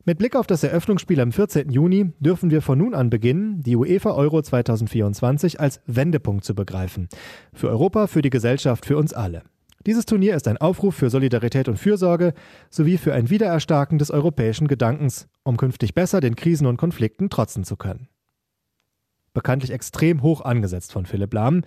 Mit 0.07 0.19
Blick 0.19 0.37
auf 0.37 0.47
das 0.47 0.63
Eröffnungsspiel 0.63 1.19
am 1.19 1.33
14. 1.33 1.69
Juni 1.69 2.13
dürfen 2.21 2.49
wir 2.49 2.61
von 2.61 2.77
nun 2.77 2.93
an 2.93 3.09
beginnen, 3.09 3.61
die 3.61 3.75
UEFA 3.75 4.11
Euro 4.11 4.41
2024 4.41 5.59
als 5.59 5.81
Wendepunkt 5.85 6.45
zu 6.45 6.55
begreifen. 6.55 7.09
Für 7.51 7.67
Europa, 7.67 8.07
für 8.07 8.21
die 8.21 8.29
Gesellschaft, 8.29 8.85
für 8.85 8.95
uns 8.95 9.11
alle. 9.11 9.43
Dieses 9.85 10.05
Turnier 10.05 10.37
ist 10.37 10.47
ein 10.47 10.59
Aufruf 10.59 10.95
für 10.95 11.09
Solidarität 11.09 11.67
und 11.67 11.75
Fürsorge 11.75 12.33
sowie 12.69 12.97
für 12.97 13.13
ein 13.13 13.29
Wiedererstarken 13.29 13.97
des 13.97 14.09
europäischen 14.09 14.69
Gedankens, 14.69 15.27
um 15.43 15.57
künftig 15.57 15.93
besser 15.93 16.21
den 16.21 16.37
Krisen 16.37 16.67
und 16.67 16.77
Konflikten 16.77 17.29
trotzen 17.29 17.65
zu 17.65 17.75
können. 17.75 18.07
Bekanntlich 19.33 19.71
extrem 19.71 20.21
hoch 20.21 20.39
angesetzt 20.39 20.93
von 20.93 21.05
Philipp 21.05 21.33
Lahm, 21.33 21.63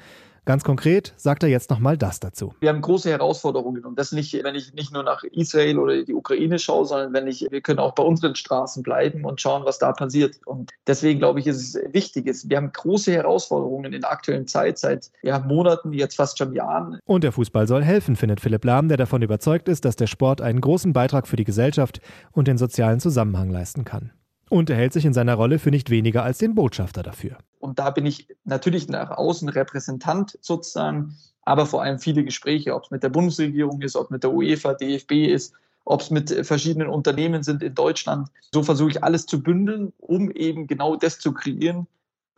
Ganz 0.51 0.65
konkret 0.65 1.15
sagt 1.17 1.45
er 1.45 1.49
jetzt 1.49 1.71
nochmal 1.71 1.97
das 1.97 2.19
dazu. 2.19 2.55
Wir 2.59 2.71
haben 2.71 2.81
große 2.81 3.09
Herausforderungen 3.09 3.85
und 3.85 3.97
das 3.97 4.11
nicht, 4.11 4.33
wenn 4.43 4.57
ich 4.57 4.75
nicht 4.75 4.93
nur 4.93 5.05
nach 5.05 5.23
Israel 5.23 5.79
oder 5.79 6.03
die 6.03 6.13
Ukraine 6.13 6.59
schaue, 6.59 6.87
sondern 6.87 7.13
wenn 7.13 7.29
ich, 7.29 7.47
wir 7.49 7.61
können 7.61 7.79
auch 7.79 7.95
bei 7.95 8.03
unseren 8.03 8.35
Straßen 8.35 8.83
bleiben 8.83 9.25
und 9.25 9.41
schauen, 9.41 9.65
was 9.65 9.79
da 9.79 9.93
passiert. 9.93 10.41
Und 10.47 10.73
deswegen 10.89 11.21
glaube 11.21 11.39
ich, 11.39 11.47
ist 11.47 11.77
es 11.77 11.95
wichtig. 11.95 12.27
Ist, 12.27 12.51
wir 12.51 12.57
haben 12.57 12.73
große 12.73 13.13
Herausforderungen 13.13 13.93
in 13.93 14.01
der 14.01 14.11
aktuellen 14.11 14.49
Zeit, 14.49 14.79
seit 14.79 15.13
ja, 15.23 15.39
Monaten, 15.39 15.93
jetzt 15.93 16.17
fast 16.17 16.37
schon 16.37 16.53
Jahren. 16.53 16.99
Und 17.05 17.23
der 17.23 17.31
Fußball 17.31 17.69
soll 17.69 17.85
helfen, 17.85 18.17
findet 18.17 18.41
Philipp 18.41 18.65
Lahm, 18.65 18.89
der 18.89 18.97
davon 18.97 19.23
überzeugt 19.23 19.69
ist, 19.69 19.85
dass 19.85 19.95
der 19.95 20.09
Sport 20.09 20.41
einen 20.41 20.61
großen 20.61 20.93
Beitrag 20.93 21.29
für 21.29 21.37
die 21.37 21.45
Gesellschaft 21.45 22.01
und 22.33 22.49
den 22.49 22.59
sozialen 22.59 22.99
Zusammenhang 22.99 23.51
leisten 23.51 23.85
kann 23.85 24.11
und 24.51 24.69
er 24.69 24.77
hält 24.77 24.93
sich 24.93 25.05
in 25.07 25.15
seiner 25.15 25.35
Rolle 25.35 25.59
für 25.59 25.71
nicht 25.71 25.91
weniger 25.91 26.25
als 26.25 26.39
den 26.39 26.55
Botschafter 26.55 27.03
dafür. 27.03 27.39
Und 27.71 27.79
da 27.79 27.91
bin 27.91 28.05
ich 28.05 28.27
natürlich 28.43 28.89
nach 28.89 29.13
außen 29.13 29.49
Repräsentant 29.49 30.37
sozusagen, 30.41 31.17
aber 31.43 31.67
vor 31.67 31.85
allem 31.85 32.01
viele 32.01 32.25
Gespräche, 32.25 32.75
ob 32.75 32.83
es 32.83 32.91
mit 32.91 33.05
der 33.05 33.11
Bundesregierung 33.11 33.81
ist, 33.81 33.95
ob 33.95 34.07
es 34.07 34.11
mit 34.11 34.25
der 34.25 34.33
UEFA, 34.33 34.75
DFB 34.75 35.29
ist, 35.29 35.55
ob 35.85 36.01
es 36.01 36.11
mit 36.11 36.31
verschiedenen 36.45 36.89
Unternehmen 36.89 37.45
sind 37.45 37.63
in 37.63 37.77
Deutschland. 37.77 38.27
So 38.53 38.65
versuche 38.65 38.91
ich 38.91 39.05
alles 39.05 39.25
zu 39.27 39.41
bündeln, 39.41 39.93
um 39.99 40.33
eben 40.33 40.67
genau 40.67 40.97
das 40.97 41.21
zu 41.21 41.33
kreieren, 41.33 41.87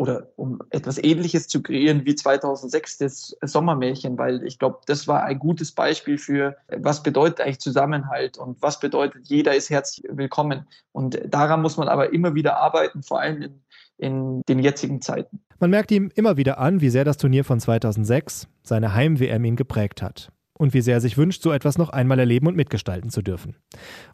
oder 0.02 0.28
um 0.36 0.58
etwas 0.70 0.98
Ähnliches 0.98 1.48
zu 1.48 1.62
kreieren 1.62 2.04
wie 2.04 2.14
2006 2.14 2.98
das 2.98 3.36
Sommermärchen, 3.42 4.18
weil 4.18 4.42
ich 4.42 4.58
glaube, 4.58 4.80
das 4.86 5.06
war 5.06 5.22
ein 5.22 5.38
gutes 5.38 5.70
Beispiel 5.70 6.18
für, 6.18 6.56
was 6.76 7.02
bedeutet 7.02 7.40
eigentlich 7.40 7.60
Zusammenhalt 7.60 8.36
und 8.36 8.60
was 8.60 8.80
bedeutet, 8.80 9.28
jeder 9.28 9.54
ist 9.54 9.70
herzlich 9.70 10.04
willkommen. 10.10 10.66
Und 10.90 11.20
daran 11.28 11.62
muss 11.62 11.76
man 11.76 11.88
aber 11.88 12.12
immer 12.12 12.34
wieder 12.34 12.56
arbeiten, 12.56 13.02
vor 13.02 13.20
allem 13.20 13.42
in, 13.42 13.62
in 14.02 14.42
den 14.48 14.58
jetzigen 14.58 15.00
Zeiten. 15.00 15.40
Man 15.60 15.70
merkt 15.70 15.90
ihm 15.92 16.10
immer 16.14 16.36
wieder 16.36 16.58
an, 16.58 16.80
wie 16.80 16.90
sehr 16.90 17.04
das 17.04 17.16
Turnier 17.16 17.44
von 17.44 17.60
2006, 17.60 18.48
seine 18.62 18.94
Heim-WM, 18.94 19.44
ihn 19.44 19.56
geprägt 19.56 20.02
hat 20.02 20.32
und 20.58 20.74
wie 20.74 20.80
sehr 20.80 20.94
er 20.94 21.00
sich 21.00 21.16
wünscht, 21.16 21.42
so 21.42 21.52
etwas 21.52 21.78
noch 21.78 21.88
einmal 21.88 22.18
erleben 22.18 22.46
und 22.46 22.56
mitgestalten 22.56 23.10
zu 23.10 23.22
dürfen. 23.22 23.56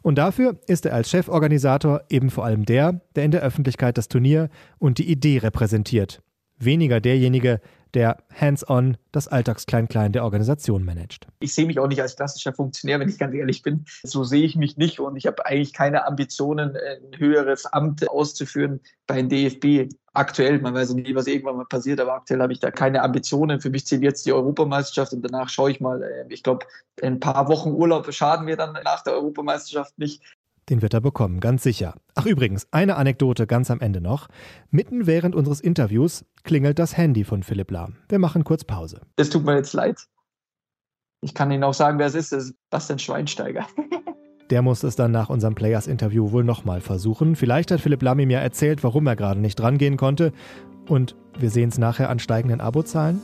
Und 0.01 0.17
dafür 0.17 0.59
ist 0.67 0.85
er 0.85 0.93
als 0.93 1.09
Cheforganisator 1.09 2.01
eben 2.09 2.29
vor 2.29 2.45
allem 2.45 2.65
der, 2.65 3.01
der 3.15 3.25
in 3.25 3.31
der 3.31 3.41
Öffentlichkeit 3.41 3.97
das 3.97 4.07
Turnier 4.07 4.49
und 4.77 4.97
die 4.97 5.09
Idee 5.11 5.39
repräsentiert, 5.39 6.21
weniger 6.59 6.99
derjenige, 6.99 7.61
der 7.93 8.17
hands-on 8.39 8.97
das 9.11 9.27
Alltagsklein-Klein 9.27 10.11
der 10.11 10.23
Organisation 10.23 10.83
managt. 10.83 11.27
Ich 11.39 11.53
sehe 11.53 11.65
mich 11.65 11.79
auch 11.79 11.87
nicht 11.87 12.01
als 12.01 12.15
klassischer 12.15 12.53
Funktionär, 12.53 12.99
wenn 12.99 13.09
ich 13.09 13.17
ganz 13.17 13.33
ehrlich 13.33 13.63
bin. 13.63 13.85
So 14.03 14.23
sehe 14.23 14.43
ich 14.43 14.55
mich 14.55 14.77
nicht 14.77 14.99
und 14.99 15.15
ich 15.15 15.25
habe 15.25 15.45
eigentlich 15.45 15.73
keine 15.73 16.05
Ambitionen, 16.05 16.75
ein 16.75 17.19
höheres 17.19 17.65
Amt 17.65 18.07
auszuführen 18.09 18.79
beim 19.07 19.29
DFB. 19.29 19.91
Aktuell, 20.13 20.59
man 20.59 20.73
weiß 20.73 20.93
nie, 20.93 21.15
was 21.15 21.27
irgendwann 21.27 21.57
mal 21.57 21.65
passiert, 21.65 21.99
aber 21.99 22.13
aktuell 22.13 22.41
habe 22.41 22.53
ich 22.53 22.59
da 22.59 22.71
keine 22.71 23.01
Ambitionen. 23.01 23.61
Für 23.61 23.69
mich 23.69 23.85
zählt 23.85 24.03
jetzt 24.03 24.25
die 24.25 24.33
Europameisterschaft 24.33 25.13
und 25.13 25.21
danach 25.21 25.49
schaue 25.49 25.71
ich 25.71 25.79
mal. 25.79 26.01
Äh, 26.01 26.25
ich 26.29 26.43
glaube, 26.43 26.65
ein 27.01 27.19
paar 27.19 27.47
Wochen 27.47 27.71
Urlaub 27.71 28.11
schaden 28.11 28.45
mir 28.45 28.57
dann 28.57 28.73
nach 28.83 29.03
der 29.03 29.13
Europameisterschaft 29.13 29.97
nicht. 29.97 30.21
Den 30.69 30.81
wird 30.81 30.93
er 30.93 31.01
bekommen, 31.01 31.39
ganz 31.39 31.63
sicher. 31.63 31.95
Ach 32.15 32.25
übrigens, 32.25 32.67
eine 32.71 32.95
Anekdote 32.95 33.47
ganz 33.47 33.71
am 33.71 33.79
Ende 33.79 34.01
noch. 34.01 34.27
Mitten 34.69 35.07
während 35.07 35.35
unseres 35.35 35.61
Interviews 35.61 36.25
klingelt 36.43 36.77
das 36.77 36.95
Handy 36.95 37.23
von 37.23 37.41
Philipp 37.41 37.71
Lahm. 37.71 37.95
Wir 38.07 38.19
machen 38.19 38.43
kurz 38.43 38.63
Pause. 38.63 39.01
Es 39.15 39.29
tut 39.29 39.45
mir 39.45 39.55
jetzt 39.55 39.73
leid. 39.73 39.97
Ich 41.21 41.33
kann 41.33 41.51
Ihnen 41.51 41.63
auch 41.63 41.73
sagen, 41.73 41.97
wer 41.99 42.07
es 42.07 42.15
ist. 42.15 42.31
Das 42.31 42.45
ist 42.45 42.55
Bastian 42.69 42.99
Schweinsteiger. 42.99 43.67
Der 44.49 44.61
muss 44.63 44.83
es 44.83 44.95
dann 44.95 45.11
nach 45.11 45.29
unserem 45.29 45.53
Players-Interview 45.53 46.31
wohl 46.31 46.43
nochmal 46.43 46.81
versuchen. 46.81 47.35
Vielleicht 47.35 47.69
hat 47.69 47.81
Philipp 47.81 48.01
Lahm 48.01 48.19
ihm 48.19 48.31
ja 48.31 48.39
erzählt, 48.39 48.83
warum 48.83 49.05
er 49.05 49.15
gerade 49.15 49.39
nicht 49.39 49.59
drangehen 49.59 49.95
konnte. 49.95 50.33
Und 50.87 51.15
wir 51.37 51.51
sehen 51.51 51.69
es 51.69 51.77
nachher 51.77 52.09
an 52.09 52.17
steigenden 52.17 52.59
Abozahlen. 52.59 53.21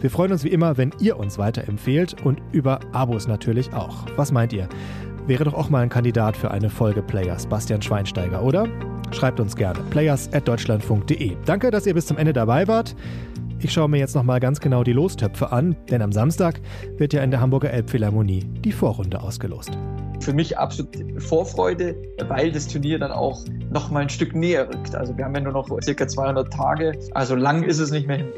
Wir 0.00 0.10
freuen 0.10 0.32
uns 0.32 0.42
wie 0.42 0.48
immer, 0.48 0.76
wenn 0.76 0.92
ihr 1.00 1.16
uns 1.16 1.38
weiterempfehlt 1.38 2.24
und 2.24 2.42
über 2.52 2.80
Abos 2.92 3.28
natürlich 3.28 3.72
auch. 3.72 4.04
Was 4.16 4.32
meint 4.32 4.52
ihr? 4.52 4.68
Wäre 5.26 5.44
doch 5.44 5.54
auch 5.54 5.70
mal 5.70 5.82
ein 5.82 5.88
Kandidat 5.88 6.36
für 6.36 6.50
eine 6.50 6.68
Folge 6.68 7.00
Players, 7.00 7.46
Bastian 7.46 7.80
Schweinsteiger, 7.80 8.42
oder? 8.42 8.66
Schreibt 9.10 9.40
uns 9.40 9.56
gerne. 9.56 9.80
players.deutschlandfunk.de. 9.88 11.36
Danke, 11.46 11.70
dass 11.70 11.86
ihr 11.86 11.94
bis 11.94 12.04
zum 12.04 12.18
Ende 12.18 12.34
dabei 12.34 12.68
wart. 12.68 12.94
Ich 13.60 13.72
schaue 13.72 13.88
mir 13.88 13.96
jetzt 13.96 14.14
nochmal 14.14 14.40
ganz 14.40 14.60
genau 14.60 14.84
die 14.84 14.92
Lostöpfe 14.92 15.50
an, 15.50 15.74
denn 15.88 16.02
am 16.02 16.12
Samstag 16.12 16.60
wird 16.98 17.14
ja 17.14 17.22
in 17.22 17.30
der 17.30 17.40
Hamburger 17.40 17.70
Elbphilharmonie 17.70 18.44
die 18.62 18.72
Vorrunde 18.72 19.22
ausgelost. 19.22 19.70
Für 20.20 20.34
mich 20.34 20.58
absolut 20.58 20.90
Vorfreude, 21.22 21.96
weil 22.28 22.52
das 22.52 22.68
Turnier 22.68 22.98
dann 22.98 23.10
auch 23.10 23.42
nochmal 23.70 24.02
ein 24.02 24.10
Stück 24.10 24.34
näher 24.34 24.68
rückt. 24.68 24.94
Also 24.94 25.16
wir 25.16 25.24
haben 25.24 25.34
ja 25.34 25.40
nur 25.40 25.54
noch 25.54 25.70
circa 25.82 26.06
200 26.06 26.52
Tage, 26.52 26.98
also 27.14 27.34
lang 27.34 27.62
ist 27.62 27.78
es 27.78 27.90
nicht 27.90 28.06
mehr 28.06 28.18
hin. 28.18 28.28